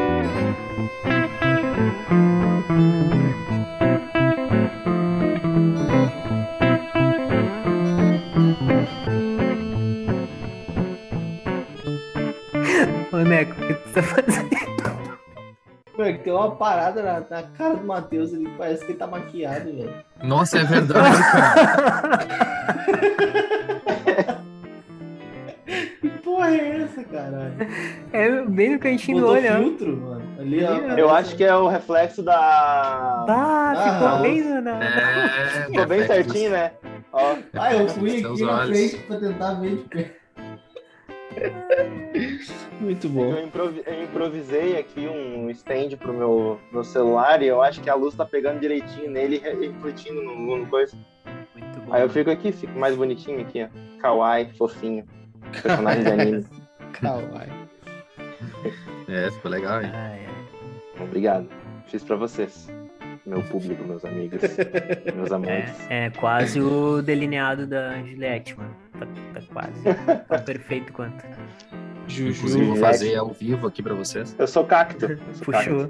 Ô, 13.12 13.18
Neco, 13.18 13.54
o 13.54 13.68
que 13.68 13.74
tu 13.74 13.90
tá 13.94 14.04
fazendo? 14.04 14.57
Mano, 16.18 16.24
tem 16.24 16.34
uma 16.34 16.56
parada 16.56 17.02
na, 17.04 17.20
na 17.30 17.44
cara 17.58 17.76
do 17.76 17.86
Matheus 17.86 18.34
ali 18.34 18.46
que 18.46 18.58
parece 18.58 18.86
que 18.86 18.92
ele 18.92 18.98
tá 19.00 19.08
maquiado, 19.08 19.66
velho. 19.66 19.94
Nossa, 20.24 20.60
é 20.60 20.64
verdade, 20.64 21.18
cara. 21.32 22.28
Que 26.00 26.10
porra 26.24 26.52
é 26.52 26.82
essa, 26.84 27.04
caralho? 27.04 27.54
É 28.14 28.42
bem 28.46 28.72
no 28.74 28.80
cantinho 28.80 29.18
do 29.20 29.26
Botou 29.26 29.38
olho, 29.38 29.52
ó. 29.54 29.58
filtro, 29.58 29.98
mano. 29.98 30.24
Ali, 30.40 30.64
ó. 30.64 30.76
Eu 30.98 31.10
acho 31.10 31.36
que 31.36 31.44
é 31.44 31.54
o 31.56 31.68
reflexo 31.68 32.24
da. 32.24 32.36
Ah, 33.28 33.74
ficou 33.76 34.08
Ah, 34.08 34.20
bem 34.22 34.42
no- 34.44 34.62
na... 34.62 34.84
É, 34.84 35.66
Ficou 35.66 35.86
bem 35.88 36.06
certinho, 36.08 36.52
né? 36.52 36.72
Ó, 37.12 37.36
Ah, 37.54 37.74
eu 37.74 37.88
fui 37.90 38.24
aqui 38.24 38.44
na 38.44 38.66
frente 38.66 38.98
pra 39.00 39.18
tentar 39.20 39.54
ver 39.56 39.76
de 39.78 39.84
perto. 39.84 40.27
Muito 42.80 43.10
bom. 43.10 43.32
eu, 43.34 43.46
improvi- 43.46 43.84
eu 43.86 44.04
improvisei 44.04 44.78
aqui 44.78 45.08
um 45.08 45.50
stand 45.50 45.98
pro 45.98 46.14
meu, 46.14 46.60
meu 46.72 46.84
celular 46.84 47.42
e 47.42 47.48
eu 47.48 47.62
acho 47.62 47.82
que 47.82 47.90
a 47.90 47.96
luz 47.96 48.16
tá 48.16 48.26
pegando 48.26 48.60
direitinho 48.60 49.10
nele 49.12 49.38
e 49.44 49.68
refletindo 49.68 50.22
no, 50.22 50.58
no 50.58 50.68
coisa. 50.68 50.96
Muito 51.56 51.80
bom. 51.82 51.94
Aí 51.94 52.02
eu 52.02 52.10
fico 52.10 52.30
aqui, 52.30 52.52
fico 52.52 52.78
mais 52.78 52.96
bonitinho 52.96 53.42
aqui, 53.42 53.64
ó. 53.64 53.68
Kawaii, 54.02 54.50
fofinho. 54.58 55.06
Personagem 55.62 56.04
de 56.04 56.12
anime. 56.12 56.46
Kawaii. 56.94 57.50
É, 59.08 59.32
ficou 59.32 59.50
legal, 59.52 59.82
hein? 59.82 59.90
Ah, 59.94 60.16
é. 60.16 60.28
Obrigado. 61.04 61.48
Fiz 61.88 62.04
pra 62.04 62.16
vocês. 62.16 62.68
Meu 63.26 63.42
público, 63.44 63.84
meus 63.84 64.06
amigos, 64.06 64.40
meus 65.14 65.32
amantes. 65.34 65.74
É, 65.90 66.06
é 66.06 66.10
quase 66.12 66.62
o 66.62 67.02
delineado 67.02 67.68
da 67.68 68.02
Juliette, 68.02 68.58
mano. 68.58 68.74
Tá, 69.00 69.06
tá 69.34 69.42
quase. 69.54 69.84
Tão 70.28 70.40
perfeito 70.46 70.94
quanto. 70.94 71.24
Inclusive, 72.10 72.66
vou 72.66 72.76
Juju. 72.76 72.82
fazer 72.82 73.16
ao 73.16 73.30
vivo 73.32 73.68
aqui 73.68 73.84
pra 73.84 73.94
vocês. 73.94 74.36
Eu 74.40 74.48
sou 74.48 74.64
cacto. 74.66 75.06
Eu 75.06 75.18
sou 75.34 75.46
Puxou. 75.46 75.90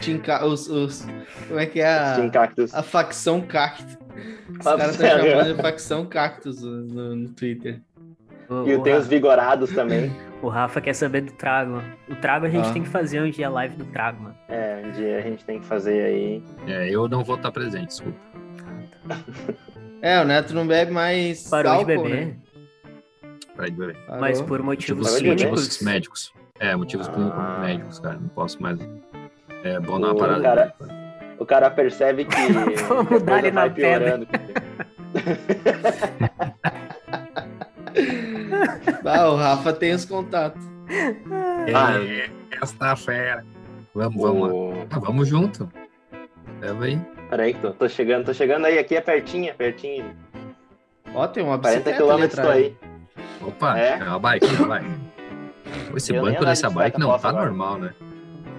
Team 0.00 0.18
Ca- 0.18 0.44
os, 0.44 0.68
os, 0.68 1.06
como 1.48 1.58
é 1.58 1.64
que 1.66 1.80
é 1.80 2.28
cacto. 2.30 2.66
A, 2.74 2.80
a 2.80 2.82
facção 2.82 3.40
cacto? 3.40 3.96
Os 4.60 4.66
Ah, 4.66 4.76
caras 4.76 4.90
estão 4.92 5.08
sério? 5.08 5.30
chamando 5.30 5.56
de 5.56 5.62
facção 5.62 6.06
cactus 6.06 6.62
no, 6.62 7.16
no- 7.16 7.28
Twitter. 7.30 7.80
O, 8.48 8.68
E 8.68 8.74
o, 8.76 8.82
tem 8.82 8.94
os 8.94 9.04
Ra- 9.04 9.08
vigorados 9.08 9.70
também. 9.72 10.14
o 10.42 10.48
Rafa 10.48 10.80
quer 10.80 10.92
saber 10.94 11.22
do 11.22 11.32
trago. 11.32 11.82
O 12.10 12.14
trago 12.16 12.44
a 12.46 12.48
gente 12.50 12.68
Ah. 12.68 12.72
tem 12.72 12.82
que 12.82 12.88
fazer 12.88 13.22
um 13.22 13.30
dia 13.30 13.48
live 13.48 13.74
do 13.76 13.84
trago, 13.86 14.22
mano. 14.22 14.36
É, 14.48 14.82
um 14.84 14.90
dia 14.92 15.18
a 15.18 15.20
gente 15.22 15.44
tem 15.44 15.60
que 15.60 15.66
fazer 15.66 16.02
aí. 16.04 16.42
É, 16.66 16.90
eu 16.90 17.08
não 17.08 17.24
vou 17.24 17.36
estar 17.36 17.50
presente, 17.50 17.88
desculpa. 17.88 18.18
É, 20.02 20.20
o 20.20 20.24
Neto 20.24 20.54
não 20.54 20.66
bebe 20.66 20.92
mais 20.92 21.48
Parou 21.48 21.72
álcool, 21.72 21.86
de 21.86 21.96
beber. 21.96 22.26
né? 22.26 22.36
Parei 23.56 23.70
de 23.70 23.76
beber. 23.78 23.96
Parou. 24.06 24.20
Mas 24.20 24.40
por 24.42 24.62
motivos 24.62 25.04
Parou 25.06 25.18
de 25.18 25.24
beber? 25.24 25.36
clínicos. 25.38 25.62
Motivos 25.64 25.82
médicos. 25.82 26.32
É, 26.58 26.76
motivos 26.76 27.08
clínicos 27.08 27.38
Ah. 27.38 27.58
médicos, 27.60 27.98
cara. 28.00 28.18
Não 28.18 28.28
posso 28.28 28.62
mais. 28.62 28.78
É 29.64 29.80
bom 29.80 29.98
dar 30.00 30.08
uma 30.08 30.14
O 30.14 30.16
parada. 30.18 30.42
cara- 30.42 30.74
O 31.38 31.44
cara 31.46 31.70
percebe 31.70 32.24
que 32.24 32.36
Vamos 32.88 33.22
dar 33.22 33.38
ele 33.38 33.50
na 33.50 33.68
piorando. 33.68 34.26
Ah, 39.04 39.28
o 39.30 39.36
Rafa 39.36 39.72
tem 39.72 39.94
os 39.94 40.04
contatos. 40.04 40.62
Ah, 41.74 41.98
É, 41.98 42.30
esta 42.62 42.94
fera. 42.96 43.44
Vamos, 43.94 44.20
vamos 44.20 44.48
lá. 44.48 44.54
O- 44.54 44.86
Ah, 44.90 44.98
vamos 44.98 45.28
junto. 45.28 45.68
Leva 46.60 46.84
aí. 46.84 47.00
Peraí 47.28 47.54
que 47.54 47.60
tô, 47.60 47.72
tô 47.72 47.88
chegando, 47.88 48.24
tô 48.26 48.34
chegando 48.34 48.66
aí, 48.66 48.78
aqui 48.78 48.94
é 48.96 49.00
pertinho, 49.00 49.50
é 49.50 49.52
pertinho. 49.52 50.14
Ó, 51.14 51.26
tem 51.26 51.42
uma 51.42 51.58
40 51.58 51.78
bicicleta 51.78 51.90
ali 51.90 51.96
quilômetros 51.98 52.40
tô 52.44 52.48
aí. 52.48 52.76
Opa, 53.42 53.78
É? 53.78 53.98
é 53.98 54.04
uma 54.04 54.18
bike, 54.18 54.46
é 54.46 54.58
uma 54.58 54.68
bike. 54.68 54.90
Esse 55.96 56.14
Eu 56.14 56.22
banco 56.22 56.44
dessa 56.44 56.70
bike 56.70 56.98
não 57.00 57.18
tá 57.18 57.28
agora. 57.28 57.46
normal, 57.46 57.78
né? 57.78 57.94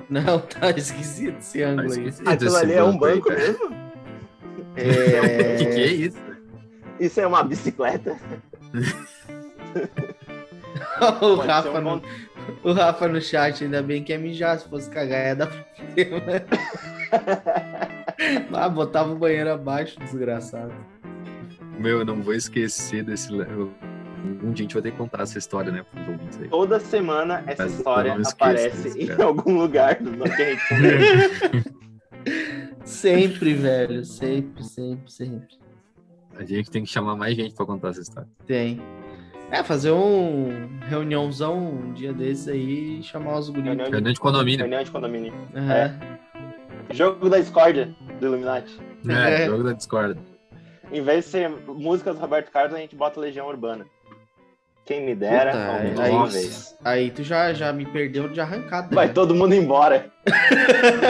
Não, 0.10 0.40
tá 0.40 0.70
esquisito 0.76 1.38
esse 1.40 1.62
Tá 1.62 1.68
ângulo 1.70 1.92
aí. 1.94 2.00
esquisito 2.00 2.28
Aquilo 2.30 2.50
esse 2.50 2.58
ali 2.64 2.74
é 2.74 2.84
um 2.84 2.92
aí, 2.92 2.98
banco 3.00 3.28
cara. 3.30 3.40
mesmo? 3.40 3.78
Que 4.78 5.66
que 5.66 5.82
É... 5.82 5.82
é 5.82 5.86
isso? 5.88 6.18
Isso 7.00 7.20
é 7.20 7.26
uma 7.28 7.44
bicicleta? 7.44 8.16
o, 11.22 11.36
Rafa 11.36 11.80
um 11.80 11.82
no, 11.82 12.02
o 12.64 12.74
Rafa 12.74 13.08
no 13.08 13.20
chat, 13.20 13.64
ainda 13.64 13.82
bem 13.82 14.04
que 14.04 14.14
é 14.14 14.18
mijar, 14.20 14.60
se 14.60 14.70
fosse 14.70 14.88
cagar 14.90 15.26
ia 15.28 15.36
dar 15.36 15.48
problema. 15.48 16.44
Ah, 18.54 18.70
botava 18.70 19.12
o 19.14 19.16
banheiro 19.18 19.52
abaixo, 19.52 20.00
desgraçado. 20.00 20.74
Meu, 21.80 22.00
eu 22.00 22.06
não 22.06 22.22
vou 22.22 22.34
esquecer 22.34 23.04
desse. 23.04 23.32
eu- 23.36 23.72
Um 24.44 24.52
dia 24.52 24.64
a 24.66 24.68
gente 24.68 24.74
vai 24.74 24.82
ter 24.82 24.92
que 24.92 24.98
contar 24.98 25.22
essa 25.24 25.38
história, 25.38 25.72
né, 25.72 25.84
pros 25.92 26.08
ouvintes 26.08 26.40
aí. 26.42 26.50
Toda 26.50 26.80
semana 26.80 27.44
essa 27.46 27.64
Mas 27.64 27.74
história 27.78 28.14
aparece 28.14 29.00
em 29.00 29.22
algum 29.22 29.58
lugar 29.58 29.96
do 30.02 30.12
conversa. 30.18 30.76
Sempre, 32.84 33.54
velho, 33.54 34.04
sempre, 34.06 34.64
sempre, 34.64 35.12
sempre. 35.12 35.58
A 36.36 36.44
gente 36.46 36.70
tem 36.70 36.84
que 36.84 36.90
chamar 36.90 37.16
mais 37.16 37.36
gente 37.36 37.54
pra 37.54 37.66
contar 37.66 37.90
essa 37.90 38.02
história. 38.02 38.28
Tem. 38.46 38.82
É, 39.52 39.64
fazer 39.64 39.92
um 39.92 40.50
reuniãozão 40.90 41.58
um 41.58 41.94
dia 41.94 42.12
desses 42.14 42.48
aí 42.50 43.00
e 43.00 43.04
chamar 43.04 43.40
os 43.40 43.50
guris. 43.50 43.66
Reunião 43.66 43.86
de, 43.86 43.92
Reunião 43.92 44.14
de 44.14 44.20
condomínio. 44.20 44.60
reunião 44.60 44.84
de 44.84 44.92
condomínio. 44.92 45.34
Aham. 45.56 46.00
Jogo 46.92 47.30
da 47.30 47.40
discórdia 47.40 47.94
do 48.20 48.26
Illuminati. 48.28 48.78
É, 49.08 49.44
É. 49.44 49.46
jogo 49.46 49.64
da 49.64 49.74
Discord. 49.74 50.20
Em 50.92 51.02
vez 51.02 51.26
de 51.26 51.32
ser 51.32 51.50
música 51.68 52.14
do 52.14 52.20
Roberto 52.20 52.50
Carlos, 52.52 52.74
a 52.74 52.78
gente 52.80 52.96
bota 52.96 53.20
Legião 53.20 53.48
Urbana. 53.48 53.86
Quem 54.86 55.06
me 55.06 55.14
dera, 55.14 55.52
Puta, 55.52 56.02
aí, 56.04 56.30
vez. 56.30 56.78
aí 56.86 57.12
tu 57.12 57.22
já, 57.22 57.52
já 57.54 57.74
me 57.74 57.86
perdeu 57.86 58.30
de 58.30 58.40
arrancada. 58.40 58.96
Vai 58.96 59.08
já. 59.08 59.14
todo 59.14 59.36
mundo 59.36 59.54
embora. 59.54 60.10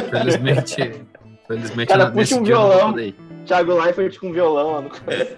Felizmente. 0.10 1.06
Felizmente 1.48 1.88
Cara, 1.90 2.10
puxa 2.12 2.36
um 2.38 2.44
violão. 2.44 2.96
Thiago 3.46 3.80
Leifert 3.80 4.20
com 4.20 4.34
violão 4.34 4.72
lá 4.74 4.82
no 4.82 4.90
começo. 4.90 5.36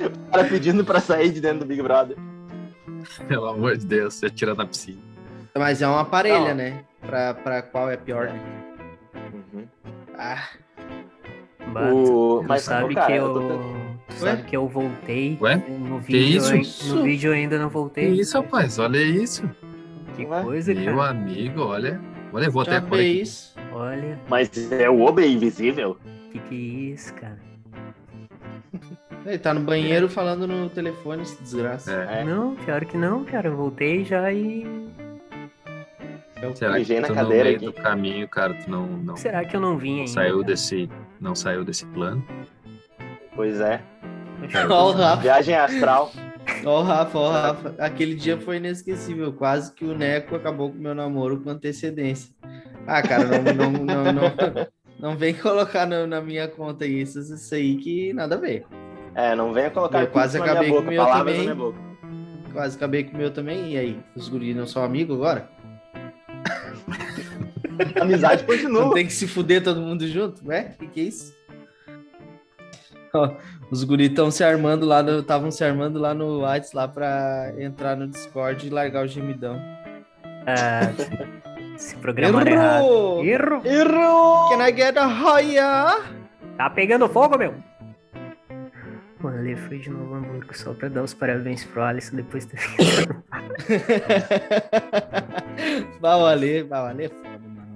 O 0.00 0.30
cara 0.32 0.44
pedindo 0.44 0.84
pra 0.84 1.00
sair 1.00 1.30
de 1.30 1.40
dentro 1.40 1.60
do 1.60 1.66
Big 1.66 1.80
Brother. 1.80 2.16
Pelo 3.28 3.46
amor 3.46 3.76
de 3.76 3.86
Deus, 3.86 4.14
você 4.14 4.26
atira 4.26 4.54
na 4.54 4.66
piscina. 4.66 4.98
Mas 5.56 5.80
é 5.80 5.86
uma 5.86 6.04
parelha, 6.04 6.48
Não. 6.48 6.54
né? 6.56 6.84
Pra, 7.00 7.32
pra 7.32 7.62
qual 7.62 7.88
é 7.90 7.96
pior, 7.96 8.26
né? 8.26 8.40
Ah, 10.16 10.48
Bato. 11.72 11.94
O... 11.94 12.40
Tu 12.42 12.48
Mas, 12.48 12.62
sabe 12.62 12.94
cara, 12.94 13.06
que 13.06 13.12
eu 13.12 13.24
eu, 13.26 13.34
tô 13.34 14.14
sabe 14.14 14.42
que 14.44 14.56
eu 14.56 14.66
voltei. 14.66 15.36
Ué? 15.40 15.56
No 15.56 15.98
vídeo, 15.98 16.38
isso? 16.38 16.52
ai- 16.52 16.60
Isso? 16.60 16.96
no 16.96 17.02
vídeo 17.02 17.28
eu 17.28 17.34
ainda 17.34 17.58
não 17.58 17.68
Que 17.68 17.74
voltei. 17.74 18.08
isso, 18.08 18.36
rapaz? 18.40 18.78
Olha 18.78 18.98
isso. 18.98 19.48
Que 20.16 20.24
Ué? 20.24 20.42
coisa, 20.42 20.74
Meu 20.74 20.96
cara. 20.96 21.10
amigo, 21.10 21.60
olha. 21.62 22.00
Olha, 22.32 22.46
eu 22.46 22.52
vou 22.52 22.62
até 22.62 22.72
já 22.72 22.82
fora 22.82 23.00
aqui. 23.00 23.14
fez. 23.16 23.54
Olha, 23.72 24.18
Mas 24.28 24.72
é 24.72 24.88
o 24.90 25.00
Obe 25.02 25.26
invisível? 25.26 25.96
que 26.32 26.38
que 26.40 26.54
é 26.54 26.92
isso, 26.94 27.14
cara? 27.14 27.38
Ele 29.24 29.38
tá 29.38 29.52
no 29.54 29.60
banheiro 29.60 30.08
falando 30.08 30.46
no 30.46 30.68
telefone, 30.70 31.22
desgraça. 31.40 31.92
É. 31.92 32.24
Não, 32.24 32.54
pior 32.56 32.84
que 32.84 32.96
não, 32.96 33.24
cara. 33.24 33.48
Eu 33.48 33.56
voltei 33.56 34.04
já 34.04 34.32
e. 34.32 34.66
Será 36.54 36.78
que 36.78 36.84
tu 37.02 37.14
cadeira 37.14 37.24
no 37.24 37.28
meio 37.44 37.56
aqui. 37.56 37.64
do 37.66 37.72
caminho, 37.72 38.28
cara, 38.28 38.54
tu 38.54 38.70
não, 38.70 38.86
não 38.86 39.16
Será 39.16 39.44
que 39.44 39.56
eu 39.56 39.60
não 39.60 39.76
vim 39.76 40.00
ainda? 40.00 40.10
saiu 40.10 40.36
cara? 40.36 40.46
desse, 40.46 40.88
não 41.20 41.34
saiu 41.34 41.64
desse 41.64 41.84
plano? 41.86 42.24
Pois 43.34 43.60
é. 43.60 43.80
Ó 44.70 44.88
o 44.90 44.92
Rafa, 44.92 45.22
Viagem 45.22 45.54
astral. 45.56 46.12
ó 46.64 46.80
o 46.80 46.82
Rafa, 46.82 47.18
ó 47.18 47.28
o 47.28 47.32
Rafa. 47.32 47.74
Aquele 47.78 48.14
dia 48.14 48.38
foi 48.38 48.56
inesquecível. 48.56 49.32
Quase 49.32 49.72
que 49.72 49.84
o 49.84 49.96
Neco 49.96 50.36
acabou 50.36 50.70
com 50.70 50.78
o 50.78 50.80
meu 50.80 50.94
namoro 50.94 51.40
com 51.40 51.50
antecedência. 51.50 52.32
Ah, 52.86 53.02
cara, 53.02 53.24
não, 53.24 53.42
não, 53.54 53.70
não, 53.72 54.04
não, 54.12 54.66
não 54.98 55.16
vem 55.16 55.34
colocar 55.34 55.86
no- 55.86 56.06
na 56.06 56.20
minha 56.20 56.48
conta 56.48 56.86
isso, 56.86 57.18
isso 57.20 57.54
aí 57.54 57.76
que 57.76 58.12
nada 58.12 58.36
a 58.36 58.38
ver. 58.38 58.64
É, 59.14 59.34
não 59.34 59.52
venha 59.52 59.70
colocar 59.70 60.00
Eu 60.00 60.06
quase 60.06 60.38
acabei 60.38 60.68
minha 60.70 60.72
com 60.72 60.76
boca, 60.76 60.88
o 60.88 60.90
meu 60.92 61.04
palavras 61.04 61.34
também. 61.34 61.48
na 61.48 61.54
minha 61.54 61.66
boca. 61.66 61.78
Quase 62.52 62.76
acabei 62.76 63.04
com 63.04 63.14
o 63.14 63.18
meu 63.18 63.30
também. 63.30 63.72
E 63.74 63.76
aí, 63.78 64.00
os 64.16 64.28
guris 64.28 64.56
não 64.56 64.66
são 64.66 64.82
amigos 64.82 65.16
agora? 65.16 65.50
Amizade 68.00 68.42
Não 68.42 68.46
continua. 68.48 68.94
tem 68.94 69.06
que 69.06 69.12
se 69.12 69.26
fuder 69.26 69.62
todo 69.62 69.80
mundo 69.80 70.06
junto? 70.06 70.46
Ué, 70.46 70.72
o 70.74 70.78
que, 70.78 70.86
que 70.88 71.00
é 71.00 71.04
isso? 71.04 71.34
Ó, 73.14 73.30
os 73.70 73.84
guris 73.84 74.10
estão 74.10 74.30
se 74.30 74.44
armando 74.44 74.86
lá, 74.86 75.00
estavam 75.02 75.50
se 75.50 75.64
armando 75.64 75.98
lá 75.98 76.14
no 76.14 76.40
Whats 76.40 76.72
lá 76.72 76.86
pra 76.88 77.52
entrar 77.58 77.96
no 77.96 78.06
Discord 78.06 78.66
e 78.66 78.70
largar 78.70 79.04
o 79.04 79.08
gemidão. 79.08 79.58
Ah, 80.46 80.92
esse 81.74 81.94
programa 81.96 82.40
era 82.40 82.50
errado. 82.50 82.84
Errou! 82.84 83.24
Erro! 83.24 83.62
Errou! 83.66 84.48
Can 84.50 84.66
I 84.66 84.72
get 84.76 84.96
a 84.96 85.06
higher? 85.06 86.02
Tá 86.56 86.70
pegando 86.70 87.08
fogo, 87.08 87.36
meu! 87.38 87.54
O 89.22 89.26
Ale 89.26 89.56
foi 89.56 89.78
de 89.78 89.90
Novo 89.90 90.14
Hamburgo 90.14 90.56
só 90.56 90.72
pra 90.72 90.88
dar 90.88 91.02
os 91.02 91.12
parabéns 91.12 91.64
pro 91.64 91.82
Alisson 91.82 92.16
depois 92.16 92.46
de 92.46 92.52
ter 92.52 92.58
ficado. 92.70 93.18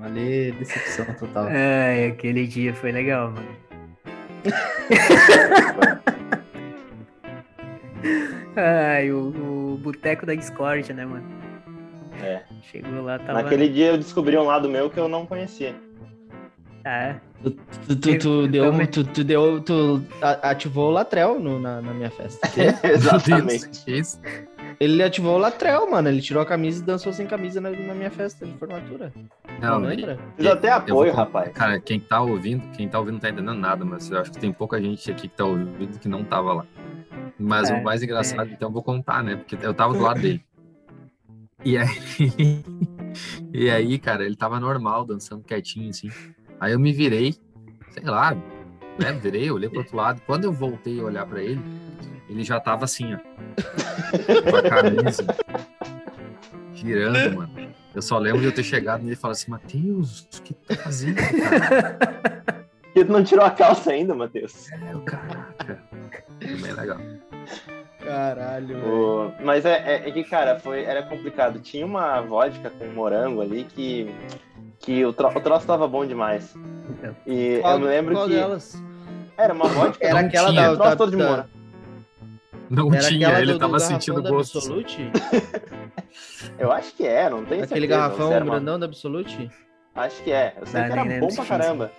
Mano. 0.03 0.19
É 0.19 0.51
decepção 0.53 1.07
total. 1.15 1.47
Ai, 1.51 2.07
aquele 2.07 2.47
dia 2.47 2.75
foi 2.75 2.93
legal, 2.93 3.31
mano. 3.31 3.49
Ai, 8.57 9.11
o, 9.13 9.29
o 9.75 9.79
boteco 9.79 10.27
da 10.27 10.35
Discord, 10.35 10.93
né, 10.93 11.05
mano? 11.07 11.25
É. 12.23 12.43
Chegou 12.71 13.03
lá, 13.03 13.19
tava. 13.19 13.43
Naquele 13.43 13.69
dia 13.69 13.87
eu 13.89 13.99
descobri 13.99 14.37
um 14.37 14.45
lado 14.45 14.69
meu 14.69 14.91
que 14.91 14.99
eu 14.99 15.09
não 15.09 15.25
conhecia. 15.27 15.75
Ah, 16.85 17.15
Tu, 17.43 17.51
tu, 17.51 17.97
tu, 17.97 18.19
tu 18.19 18.29
Eu 18.43 18.49
deu, 18.49 18.87
tu, 18.89 19.05
tu 19.05 19.25
deu, 19.25 19.61
tu 19.61 20.03
ativou 20.21 20.89
o 20.89 20.93
Latrel 20.93 21.41
no- 21.41 21.59
na, 21.59 21.81
na 21.83 21.93
minha 21.93 22.11
festa. 22.11 22.49
Exatamente. 22.87 23.69
Ele 24.79 25.03
ativou 25.03 25.35
o 25.37 25.39
Latrel, 25.39 25.89
mano. 25.91 26.09
Ele 26.09 26.21
tirou 26.21 26.41
a 26.43 26.47
camisa 26.47 26.81
e 26.83 26.87
dançou 26.87 27.13
sem 27.13 27.27
camisa 27.27 27.61
na, 27.61 27.71
na 27.71 27.95
minha 27.95 28.11
festa 28.11 28.47
de 28.47 28.53
formatura. 28.59 29.13
Não, 29.63 29.79
Não, 29.81 29.89
lembra? 29.89 30.19
Fiz 30.37 30.47
até 30.47 30.71
apoio, 30.73 31.13
vou- 31.13 31.17
rapaz. 31.17 31.53
Cara, 31.53 31.79
quem 31.81 32.01
tá 32.01 32.21
ouvindo, 32.21 32.69
quem 32.73 32.89
tá 32.89 32.99
ouvindo 32.99 33.15
não 33.15 33.21
tá 33.21 33.29
entendendo 33.31 33.55
nada, 33.59 33.85
mas 33.85 34.11
eu 34.11 34.19
acho 34.21 34.33
que 34.33 34.39
tem 34.39 34.53
pouca 34.53 34.81
gente 34.83 35.11
aqui 35.11 35.29
que 35.29 35.37
tá 35.37 35.45
ouvindo 35.45 35.99
que 36.01 36.09
não 36.09 36.25
tava 36.25 36.53
lá. 36.53 36.67
Mas 37.39 37.71
É, 37.71 37.75
o 37.75 37.83
mais 37.85 38.03
engraçado, 38.03 38.51
é. 38.51 38.53
então 38.53 38.69
eu 38.69 38.73
vou 38.73 38.83
contar, 38.83 39.23
né? 39.23 39.37
Porque 39.37 39.57
eu 39.65 39.73
tava 39.73 39.95
do 39.95 40.01
lado 40.03 40.21
dele. 40.21 40.45
E 41.65 41.79
aí, 41.79 41.87
e 43.55 43.71
aí, 43.71 43.97
cara, 43.97 44.25
ele 44.27 44.35
tava 44.35 44.59
normal, 44.59 45.05
dançando 45.05 45.45
quietinho, 45.45 45.91
assim. 45.91 46.11
Aí 46.59 46.73
eu 46.73 46.81
me 46.81 46.93
virei, 46.93 47.37
sei 47.93 48.03
lá, 48.03 48.35
né? 48.99 49.13
Virei, 49.23 49.49
olhei 49.49 49.69
pro 49.69 49.79
outro 49.79 49.97
lado. 49.97 50.21
Quando 50.27 50.43
eu 50.43 50.53
voltei 50.53 50.99
a 50.99 51.05
olhar 51.05 51.25
pra 51.25 51.41
ele, 51.41 51.63
ele 52.29 52.43
já 52.43 52.59
tava 52.59 52.85
assim, 52.85 53.15
ó. 53.15 53.19
Com 54.51 54.57
a 54.57 54.63
camisa. 54.63 55.25
Girando, 56.75 57.37
mano. 57.37 57.62
Eu 57.95 58.03
só 58.03 58.19
lembro 58.19 58.41
de 58.41 58.47
eu 58.47 58.53
ter 58.55 58.63
chegado 58.63 59.03
nele 59.03 59.13
e 59.15 59.17
falar 59.17 59.33
assim, 59.33 59.51
Matheus, 59.51 60.21
o 60.39 60.43
que 60.43 60.55
tu 60.55 60.67
tá 60.67 60.77
fazendo, 60.77 61.17
cara? 61.17 62.63
Porque 62.93 63.05
tu 63.07 63.13
não 63.13 63.25
tirou 63.25 63.45
a 63.45 63.51
calça 63.51 63.91
ainda, 63.91 64.15
Matheus. 64.15 64.71
É, 64.73 64.95
o 64.95 65.01
caraca. 65.01 65.85
Bem 66.41 66.73
legal. 66.73 66.99
Caralho. 68.05 68.77
O- 68.87 69.33
Mas 69.43 69.65
é, 69.65 69.77
é- 70.05 70.09
é 70.09 70.13
que, 70.13 70.25
cara, 70.25 70.59
foi, 70.59 70.83
era 70.85 71.03
complicado. 71.03 71.59
Tinha 71.61 71.87
uma 71.87 72.21
vodka 72.21 72.69
com 72.71 72.87
morango 72.89 73.41
ali 73.41 73.65
que, 73.65 74.15
que 74.79 75.05
o, 75.07 75.13
tro, 75.13 75.29
o 75.29 75.41
troço 75.41 75.67
tava 75.67 75.87
bom 75.89 76.05
demais. 76.05 76.55
E 77.27 77.59
Qual- 77.63 77.75
eu 77.75 77.81
me 77.81 77.87
lembro 77.87 78.15
qual 78.15 78.27
que 78.29 78.35
delas? 78.35 78.83
era 79.39 79.55
uma 79.55 79.69
vodka 79.69 80.05
Era 80.07 80.21
aquela 80.21 80.51
tinha. 80.51 80.63
da, 80.63 80.73
o 80.73 80.77
troço 80.77 80.91
da, 80.91 80.97
todo 80.97 81.11
de 81.13 81.17
da- 81.17 81.29
morango. 81.31 81.49
Não 82.75 82.93
Era 82.95 83.07
tinha, 83.09 83.29
ele 83.39 83.47
do- 83.47 83.53
do 83.53 83.59
tava 83.59 83.79
sentindo 83.79 84.23
da 84.23 84.31
gosto. 84.31 84.59
Absolute? 84.59 85.11
Eu 86.59 86.73
acho 86.73 86.95
que 86.95 87.07
é, 87.07 87.29
não 87.29 87.45
tenho 87.45 87.65
Aquele 87.65 87.87
certeza. 87.87 87.87
garrafão 87.87 88.31
uma- 88.31 88.41
grandão 88.41 88.79
da 88.79 88.87
Absolute? 88.87 89.51
Acho 89.95 90.23
que 90.23 90.33
é. 90.33 90.55
Eu 90.59 90.67
sei 90.67 90.81
Ah, 90.81 90.87
que 90.91 90.93
era 90.99 91.21
bom 91.21 91.29
pra 91.29 91.45
caramba. 91.45 91.93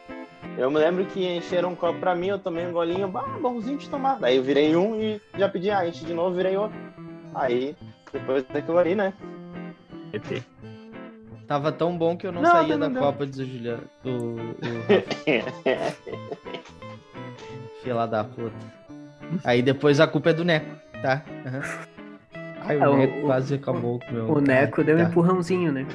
Eu 0.57 0.71
me 0.71 0.79
lembro 0.79 1.05
que 1.05 1.25
encheram 1.37 1.69
um 1.69 1.75
copo 1.75 1.99
pra 1.99 2.15
mim, 2.15 2.27
eu 2.27 2.39
tomei 2.39 2.65
um 2.65 2.71
golinho, 2.71 3.07
bah, 3.07 3.37
bonzinho 3.41 3.77
de 3.77 3.87
tomar. 3.89 4.19
Daí 4.19 4.37
eu 4.37 4.43
virei 4.43 4.75
um 4.75 4.99
e 4.99 5.21
já 5.37 5.47
pedi, 5.47 5.69
ah, 5.69 5.87
enche 5.87 6.03
de 6.05 6.13
novo, 6.13 6.35
virei 6.35 6.57
outro. 6.57 6.77
Aí, 7.35 7.75
depois 8.11 8.43
daquilo 8.45 8.77
ali, 8.79 8.95
né? 8.95 9.13
ET. 10.11 10.43
Tava 11.47 11.71
tão 11.71 11.95
bom 11.97 12.17
que 12.17 12.25
eu 12.27 12.31
não, 12.31 12.41
Não, 12.41 12.51
saía 12.51 12.77
não, 12.77 12.87
da 12.87 12.89
não. 12.89 13.01
Copa, 13.01 13.25
diz 13.27 13.37
o 13.39 13.45
Juliano. 13.45 13.83
O, 14.03 14.09
o 14.09 14.37
Rafa, 15.67 16.11
filha 17.83 18.05
da 18.07 18.23
puta. 18.23 18.82
Aí 19.43 19.61
depois 19.61 19.99
a 19.99 20.07
culpa 20.07 20.29
é 20.29 20.33
do 20.33 20.43
Neco, 20.45 20.67
tá? 21.01 21.23
Ai, 22.61 22.77
o 22.77 22.83
É, 22.83 22.89
o- 22.89 22.97
Neco 22.97 23.17
o- 23.19 23.21
quase 23.23 23.55
acabou 23.55 23.99
com 23.99 24.07
o 24.09 24.13
meu. 24.13 24.31
O 24.31 24.39
Neco 24.41 24.83
deu 24.83 24.95
um 24.97 25.03
Tá. 25.03 25.09
empurrãozinho, 25.09 25.71
né? 25.71 25.85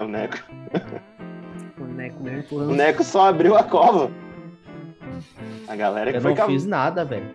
o, 0.00 0.04
Neco. 0.06 0.36
O 1.78 1.84
Neco 1.84 2.22
deu 2.22 2.32
um 2.32 2.36
o 2.36 2.38
empurrãozinho. 2.40 2.76
Neco 2.76 3.04
só 3.04 3.28
abriu 3.28 3.56
a 3.56 3.62
cova. 3.62 4.10
A 5.68 5.76
galera 5.76 6.10
que 6.10 6.16
Eu 6.18 6.22
foi 6.22 6.34
não 6.34 6.46
fiz 6.46 6.66
nada, 6.66 7.04
velho. 7.04 7.34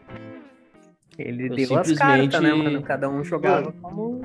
Ele 1.18 1.46
Eu 1.50 1.56
deu 1.56 1.78
as 1.80 1.88
simplesmente- 1.88 1.98
cartas, 2.32 2.42
né, 2.42 2.54
mano? 2.54 2.82
Cada 2.84 3.10
um 3.10 3.24
jogava 3.24 3.72
como. 3.82 4.22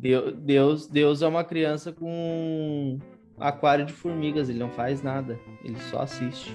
Deu- 0.00 0.32
Deus, 0.32 0.86
Deus 0.86 1.22
é 1.22 1.26
uma 1.28 1.42
criança 1.44 1.90
com 1.92 2.04
um 2.06 2.98
aquário 3.40 3.86
de 3.86 3.92
formigas, 3.92 4.48
ele 4.50 4.58
não 4.58 4.68
faz 4.68 5.02
nada, 5.02 5.38
ele 5.64 5.78
só 5.78 6.02
assiste. 6.02 6.54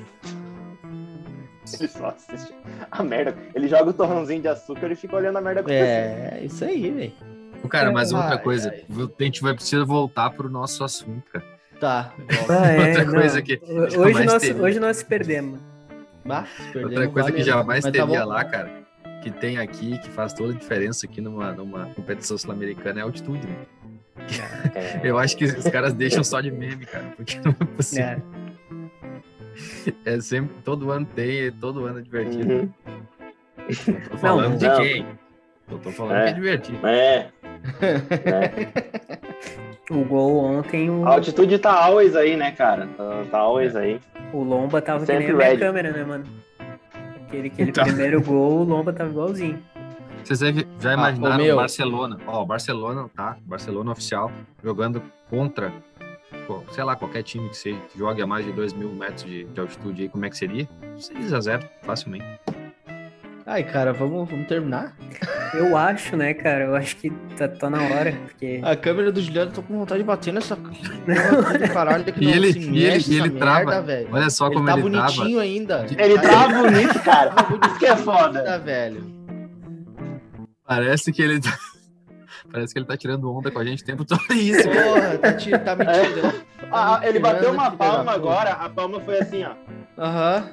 Ele 1.79 1.87
só 1.89 2.07
assiste 2.07 2.53
a 2.91 3.03
merda. 3.03 3.35
Ele 3.53 3.67
joga 3.67 3.89
o 3.89 3.93
torrãozinho 3.93 4.41
de 4.41 4.47
açúcar 4.47 4.91
e 4.91 4.95
fica 4.95 5.15
olhando 5.15 5.37
a 5.37 5.41
merda 5.41 5.61
acontecer. 5.61 5.83
É, 5.83 6.39
isso 6.43 6.63
aí, 6.63 6.89
velho. 6.89 7.13
Cara, 7.69 7.91
mas 7.91 8.13
outra 8.13 8.37
coisa, 8.37 8.69
ai. 8.73 9.09
a 9.19 9.23
gente 9.23 9.41
vai 9.41 9.53
precisar 9.53 9.83
voltar 9.83 10.29
pro 10.31 10.49
nosso 10.49 10.83
assunto, 10.83 11.23
cara. 11.31 11.45
Tá. 11.79 12.13
Ah, 12.49 12.67
é, 12.67 12.87
Outra 12.89 13.05
não. 13.05 13.13
coisa 13.13 13.41
que 13.41 13.59
Hoje 13.97 14.25
nós, 14.25 14.49
hoje 14.49 14.79
nós 14.79 15.03
perdemos. 15.03 15.59
Bah, 16.25 16.45
se 16.45 16.63
perdemos, 16.73 16.91
Outra 16.97 17.07
coisa 17.09 17.31
que 17.31 17.39
valeu. 17.39 17.53
jamais 17.53 17.85
Mas 17.85 17.93
tá 17.93 18.05
teria 18.05 18.21
bom. 18.23 18.29
lá, 18.29 18.43
cara, 18.43 18.69
que 19.21 19.31
tem 19.31 19.57
aqui, 19.57 19.97
que 19.99 20.09
faz 20.09 20.33
toda 20.33 20.53
a 20.53 20.55
diferença 20.55 21.05
aqui 21.05 21.21
numa, 21.21 21.51
numa 21.53 21.85
competição 21.87 22.37
sul-americana 22.37 22.99
é 22.99 23.01
a 23.01 23.05
altitude, 23.05 23.45
né? 23.47 23.55
É. 24.75 24.99
Eu 25.07 25.17
acho 25.17 25.37
que 25.37 25.45
os 25.45 25.63
caras 25.65 25.93
deixam 25.93 26.23
só 26.23 26.41
de 26.41 26.51
meme, 26.51 26.85
cara, 26.85 27.13
porque 27.15 27.39
não 27.43 27.51
é 27.51 27.65
possível. 27.65 28.21
É. 30.05 30.13
É 30.15 30.21
sempre, 30.21 30.55
todo 30.63 30.91
ano 30.91 31.05
tem, 31.15 31.29
e 31.45 31.51
todo 31.51 31.85
ano 31.85 31.99
é 31.99 32.01
divertido. 32.01 32.53
Uhum. 32.53 32.69
Não 33.87 34.09
tô 34.09 34.17
falando 34.17 34.57
de 34.57 34.67
não. 34.67 34.77
quem? 34.81 35.05
Eu 35.71 35.77
tô 35.79 35.91
falando 35.91 36.15
É. 36.15 36.23
que 36.25 36.29
é 36.29 36.33
divertido. 36.33 36.87
É. 36.87 37.29
É. 37.81 39.19
O 39.91 40.03
gol 40.05 40.37
ontem, 40.43 40.89
o, 40.89 41.05
A 41.07 41.13
altitude 41.13 41.57
tá 41.57 41.73
always 41.73 42.15
aí, 42.15 42.37
né, 42.37 42.51
cara? 42.51 42.87
Tá, 42.97 43.25
tá 43.31 43.37
always 43.39 43.75
aí. 43.75 43.99
o 44.33 44.43
Lomba 44.43 44.81
tava 44.81 44.99
que 44.99 45.05
Sempre 45.07 45.25
nem 45.25 45.33
a 45.33 45.35
minha 45.37 45.47
ready. 45.49 45.59
câmera, 45.59 45.91
né, 45.91 46.03
mano? 46.03 46.25
Aquele, 47.27 47.47
aquele 47.47 47.71
Tá. 47.71 47.83
primeiro 47.83 48.21
gol, 48.21 48.59
o 48.59 48.63
Lomba 48.63 48.93
tava 48.93 49.09
igualzinho. 49.09 49.59
Vocês 50.23 50.39
já- 50.79 50.91
ô, 50.91 50.93
imaginaram 50.93 51.43
meu. 51.43 51.55
o 51.55 51.57
Barcelona? 51.59 52.17
Ó, 52.27 52.43
o 52.43 52.45
Barcelona, 52.45 53.09
tá? 53.15 53.37
Barcelona 53.41 53.91
oficial, 53.91 54.31
jogando 54.63 55.01
contra, 55.29 55.73
sei 56.71 56.83
lá, 56.83 56.95
qualquer 56.95 57.23
time 57.23 57.49
que 57.49 57.57
seja, 57.57 57.79
que 57.91 57.97
jogue 57.97 58.21
a 58.21 58.27
mais 58.27 58.45
de 58.45 58.51
2 58.51 58.73
mil 58.73 58.89
metros 58.89 59.23
de, 59.25 59.43
de 59.45 59.59
altitude 59.59 60.03
aí, 60.03 60.09
como 60.09 60.25
é 60.25 60.29
que 60.29 60.37
seria? 60.37 60.67
6 60.97 61.33
a 61.33 61.39
0 61.41 61.69
facilmente. 61.83 62.25
Ai, 63.45 63.63
cara, 63.63 63.91
vamos, 63.93 64.29
vamos 64.29 64.47
terminar? 64.47 64.95
Eu 65.55 65.75
acho, 65.75 66.15
né, 66.15 66.35
cara? 66.35 66.65
Eu 66.65 66.75
acho 66.75 66.95
que 66.97 67.09
tá, 67.35 67.47
tá 67.47 67.67
na 67.67 67.81
hora, 67.81 68.11
porque. 68.27 68.61
A 68.63 68.75
câmera 68.75 69.11
do 69.11 69.19
Juliano, 69.19 69.49
tô 69.51 69.63
com 69.63 69.79
vontade 69.79 70.01
de 70.01 70.05
bater 70.07 70.31
nessa 70.31 70.55
caralho 71.73 72.03
que 72.05 72.23
E 72.23 72.25
não 72.27 72.31
ele- 72.31 72.59
e 72.59 72.85
ele- 72.85 73.15
ele 73.15 73.29
trava. 73.31 73.65
merda, 73.65 73.81
velho. 73.81 74.07
Olha 74.11 74.29
só 74.29 74.45
Ele 74.45 74.53
como 74.55 74.67
tá 74.67 74.73
ele 74.77 74.91
tava. 74.91 75.07
bonitinho 75.11 75.39
ainda. 75.39 75.85
Ele 75.97 76.19
tá 76.19 76.47
bonito, 76.47 76.99
cara. 77.03 77.33
Isso 77.67 77.79
que 77.79 77.85
é 77.87 77.95
foda. 77.95 78.43
Tá, 78.43 78.57
velho. 78.59 79.03
Parece 80.67 81.11
que 81.11 81.21
ele 81.21 81.39
tá... 81.39 81.57
Parece 82.51 82.73
que 82.73 82.79
ele 82.79 82.85
tá 82.85 82.97
tirando 82.97 83.31
onda 83.31 83.51
com 83.51 83.59
a 83.59 83.65
gente 83.65 83.83
o 83.83 83.85
tempo 83.85 84.03
todo. 84.05 84.21
É 84.31 84.35
isso. 84.35 84.67
Porra, 84.69 85.17
tá, 85.19 85.33
ti- 85.33 85.51
tá 85.51 85.75
me 85.75 85.85
tirando. 85.85 86.45
Ah, 86.71 86.97
Tá 86.99 87.07
ele 87.07 87.19
bateu 87.19 87.51
uma 87.51 87.71
palma 87.71 88.11
agora, 88.11 88.51
a 88.51 88.69
palma 88.69 88.99
foi 89.01 89.19
assim, 89.19 89.43
ó. 89.43 89.53
Aham. 89.97 90.49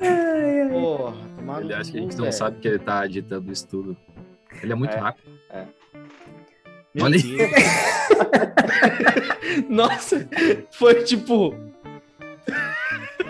Ai. 0.00 0.68
Porra, 0.70 1.16
tomar 1.36 1.60
no 1.60 1.66
Ele 1.66 1.74
acha 1.74 1.90
que 1.92 1.98
a 1.98 2.00
gente 2.00 2.16
não 2.16 2.24
velho. 2.24 2.32
sabe 2.32 2.58
que 2.58 2.68
ele 2.68 2.78
tá 2.78 3.04
editando 3.04 3.52
isso 3.52 3.68
tudo. 3.68 3.96
Ele 4.62 4.72
é 4.72 4.74
muito 4.74 4.94
É. 4.94 4.98
rápido. 4.98 5.30
Meu 6.94 7.04
Olha 7.06 7.16
aí. 7.16 7.36
Nossa, 9.68 10.26
foi 10.72 11.02
tipo. 11.04 11.54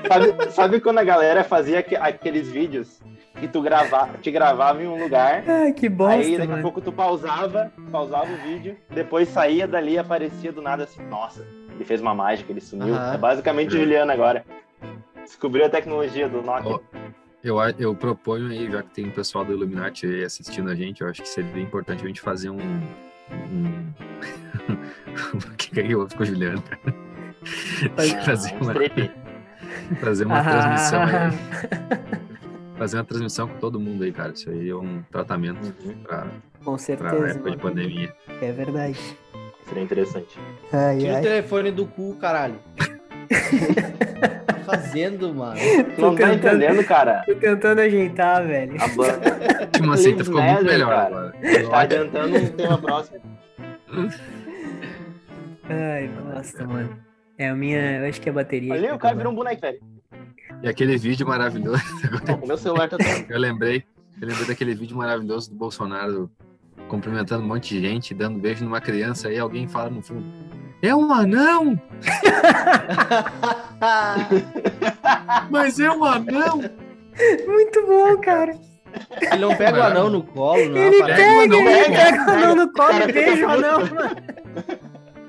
Sabe, 0.09 0.51
sabe 0.53 0.81
quando 0.81 0.99
a 0.99 1.05
galera 1.05 1.45
fazia 1.45 1.79
aque- 1.79 1.97
aqueles 1.97 2.49
vídeos 2.51 3.01
que 3.43 3.49
tu 3.49 3.61
gravava, 3.61 4.19
te 4.19 4.31
gravava 4.31 4.81
em 4.81 4.87
um 4.87 4.97
lugar, 5.03 5.43
Ai, 5.49 5.73
que 5.73 5.89
bosta, 5.89 6.15
aí 6.21 6.33
daqui 6.37 6.45
a 6.45 6.51
mano. 6.51 6.63
pouco 6.63 6.81
tu 6.81 6.93
pausava, 6.93 7.73
pausava 7.91 8.27
o 8.33 8.37
vídeo, 8.37 8.77
depois 8.89 9.29
saía 9.29 9.67
dali 9.67 9.95
e 9.95 9.99
aparecia 9.99 10.53
do 10.53 10.63
nada 10.63 10.85
assim, 10.85 11.03
nossa, 11.09 11.45
ele 11.75 11.85
fez 11.85 12.01
uma 12.01 12.15
mágica, 12.15 12.53
ele 12.53 12.61
sumiu. 12.61 12.95
É 12.97 13.19
basicamente 13.19 13.75
o 13.75 13.79
Juliano 13.81 14.13
agora. 14.13 14.45
Descobriu 15.25 15.67
a 15.67 15.69
tecnologia 15.69 16.29
do 16.29 16.41
Nokia. 16.41 16.79
Eu, 17.43 17.59
a- 17.59 17.71
eu 17.77 17.93
proponho 17.97 18.47
aí, 18.49 18.71
já 18.71 18.81
que 18.85 18.91
tem 18.95 19.09
o 19.09 19.11
pessoal 19.11 19.45
do 19.45 19.53
Illuminati 19.53 20.07
aí 20.07 20.23
assistindo 20.25 20.71
a 20.71 20.75
gente, 20.77 21.01
eu 21.01 21.09
acho 21.09 21.21
que 21.23 21.29
seria 21.29 21.61
importante 21.61 22.05
a 22.05 22.07
gente 22.07 22.21
fazer 22.21 22.49
um. 22.51 22.59
um... 22.61 23.93
o 25.35 25.57
que 25.57 25.71
que 25.71 25.81
é 25.81 25.83
que 25.83 25.93
eu 25.93 26.07
com 26.17 26.23
o 26.23 26.27
Juliano? 26.27 26.63
cara? 26.63 26.81
Ah, 27.97 28.23
fazer 28.25 28.55
um 28.55 28.63
uma, 29.91 29.97
fazer 30.01 30.25
uma 30.27 30.39
Ah. 30.39 30.45
transmissão 30.45 31.03
aí. 31.03 32.42
Fazer 32.83 32.97
uma 32.97 33.05
transmissão 33.05 33.47
com 33.47 33.59
todo 33.61 33.79
mundo 33.79 34.03
aí, 34.03 34.11
cara. 34.11 34.33
Isso 34.33 34.51
aí 34.51 34.69
é 34.69 34.75
um 34.75 35.05
tratamento 35.09 35.73
Uhum, 35.87 35.95
pra, 36.03 36.27
Com 36.65 36.73
pra 36.73 36.79
certeza. 36.79 37.15
época 37.29 37.51
de 37.53 37.57
mano. 37.57 37.59
pandemia. 37.61 38.13
É 38.41 38.51
verdade. 38.51 38.99
Seria 39.69 39.85
interessante. 39.85 40.37
Ai, 40.73 40.99
Tira 40.99 41.13
o 41.13 41.17
ai. 41.17 41.23
telefone 41.23 41.71
do 41.71 41.87
cu, 41.87 42.17
caralho. 42.17 42.57
tá 44.49 44.55
fazendo, 44.67 45.33
mano? 45.33 45.61
Tu 45.95 46.01
não 46.01 46.17
tá 46.17 46.29
tentando- 46.31 46.57
entendendo, 46.65 46.85
cara? 46.85 47.23
Tô 47.25 47.37
tentando 47.37 47.81
ajeitar, 47.83 48.45
velho. 48.45 48.75
A 48.83 48.89
banda 48.89 49.31
Tipo 49.73 49.93
assim, 49.93 50.09
Live 50.11 50.25
ficou 50.25 50.43
muito 50.43 50.65
melhor 50.65 50.89
cara. 50.89 51.07
agora. 51.07 51.69
tá 51.71 51.79
adiantando 51.83 52.37
um 52.37 52.49
tema 52.49 52.79
próximo. 52.79 53.21
Ai, 55.69 56.09
nossa, 56.09 56.67
mano. 56.67 56.99
É 57.39 57.49
a 57.49 57.55
minha. 57.55 57.99
Eu 58.01 58.09
acho 58.09 58.21
que 58.21 58.29
a 58.29 58.33
bateria. 58.33 58.71
Tá 58.75 58.75
o 58.77 58.81
cara 58.83 58.95
acabando. 58.97 59.19
virou 59.19 59.33
um 59.33 59.37
boneco, 59.37 59.61
velho. 59.61 59.79
E 60.63 60.69
aquele 60.69 60.97
vídeo 60.97 61.27
maravilhoso, 61.27 61.83
O 62.41 62.47
meu 62.47 62.57
celular 62.57 62.89
tá 62.89 62.97
eu 63.29 63.39
lembrei, 63.39 63.85
eu 64.21 64.29
lembrei 64.29 64.47
daquele 64.47 64.75
vídeo 64.75 64.97
maravilhoso 64.97 65.51
do 65.51 65.57
Bolsonaro 65.57 66.31
cumprimentando 66.89 67.43
um 67.43 67.49
monte 67.49 67.75
de 67.75 67.81
gente, 67.81 68.15
dando 68.15 68.39
beijo 68.39 68.65
numa 68.65 68.81
criança, 68.81 69.29
aí 69.29 69.39
alguém 69.39 69.67
fala 69.67 69.91
no 69.91 70.03
fundo, 70.03 70.25
é 70.81 70.95
um 70.95 71.13
anão! 71.13 71.81
Mas 75.51 75.81
é 75.81 75.91
um 75.91 76.05
anão! 76.05 76.61
Muito 77.47 77.87
bom, 77.87 78.17
cara. 78.19 78.57
Ele 79.21 79.39
não 79.39 79.57
pega 79.57 79.79
o 79.79 79.83
anão 79.83 80.11
no 80.11 80.23
colo, 80.23 80.69
não. 80.69 80.77
Ele 80.77 81.03
pega, 81.03 81.23
ele 81.23 81.65
pega, 81.65 81.97
pega 81.97 82.27
o 82.27 82.31
anão 82.31 82.55
no 82.57 82.73
colo 82.73 83.03
e 83.09 83.13
beija 83.13 83.47
o 83.47 83.51
anão, 83.51 83.81
mano. 83.95 84.17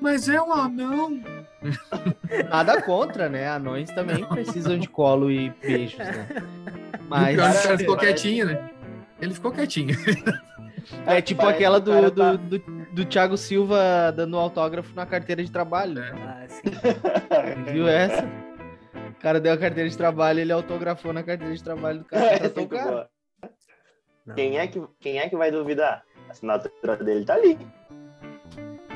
Mas 0.01 0.27
é 0.27 0.41
um 0.41 0.53
anão! 0.53 1.21
Nada 2.49 2.81
contra, 2.81 3.29
né? 3.29 3.47
Anões 3.47 3.89
também 3.91 4.25
precisam 4.25 4.77
de 4.77 4.87
colo 4.87 5.31
e 5.31 5.49
beijos, 5.61 5.97
né? 5.99 6.27
Mas, 7.07 7.35
o 7.35 7.39
cara, 7.39 7.61
cara, 7.61 7.77
ficou 7.77 7.97
quietinho, 7.97 8.45
né? 8.47 8.69
Ele 9.21 9.33
ficou 9.33 9.51
quietinho. 9.51 9.95
é 11.07 11.21
tipo 11.21 11.41
Parece 11.41 11.57
aquela 11.57 11.81
que 11.81 11.89
o 11.89 11.93
cara 11.93 12.11
do, 12.11 12.21
tá- 12.21 12.35
do, 12.35 12.59
do, 12.59 12.85
do 12.93 13.05
Thiago 13.05 13.37
Silva 13.37 14.11
dando 14.15 14.37
autógrafo 14.37 14.93
na 14.95 15.05
carteira 15.05 15.43
de 15.43 15.51
trabalho. 15.51 15.93
né? 15.93 16.11
Ah, 16.15 16.45
sim. 16.47 17.71
Viu 17.71 17.87
essa? 17.87 18.25
O 19.09 19.21
cara 19.21 19.39
deu 19.39 19.53
a 19.53 19.57
carteira 19.57 19.89
de 19.89 19.97
trabalho, 19.97 20.39
ele 20.39 20.51
autografou 20.51 21.13
na 21.13 21.23
carteira 21.23 21.55
de 21.55 21.63
trabalho 21.63 21.99
do 21.99 22.05
cara. 22.05 22.41
É. 23.13 23.13
Não. 24.25 24.35
Quem 24.35 24.57
é, 24.57 24.67
que, 24.67 24.81
quem 25.01 25.19
é 25.19 25.27
que 25.27 25.35
vai 25.35 25.51
duvidar? 25.51 26.01
A 26.29 26.31
assinatura 26.31 26.95
dele 26.95 27.25
tá 27.25 27.33
ali. 27.33 27.59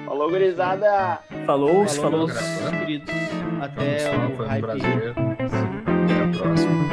Falou, 0.07 0.29
gurizada! 0.29 1.19
Falou, 1.45 1.85
Falou, 1.85 1.87
falou. 1.87 2.27
meus 2.27 2.69
queridos. 2.79 3.13
Até 3.61 4.07
Então, 4.09 4.27
o 4.31 4.35
foi 4.37 4.45
um 4.45 4.49
hype. 4.49 4.61
prazer. 4.61 5.13
Até 5.17 6.23
a 6.23 6.37
próxima. 6.37 6.87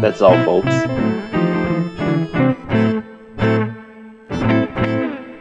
That's 0.00 0.20
all, 0.20 0.36
folks. 0.44 0.74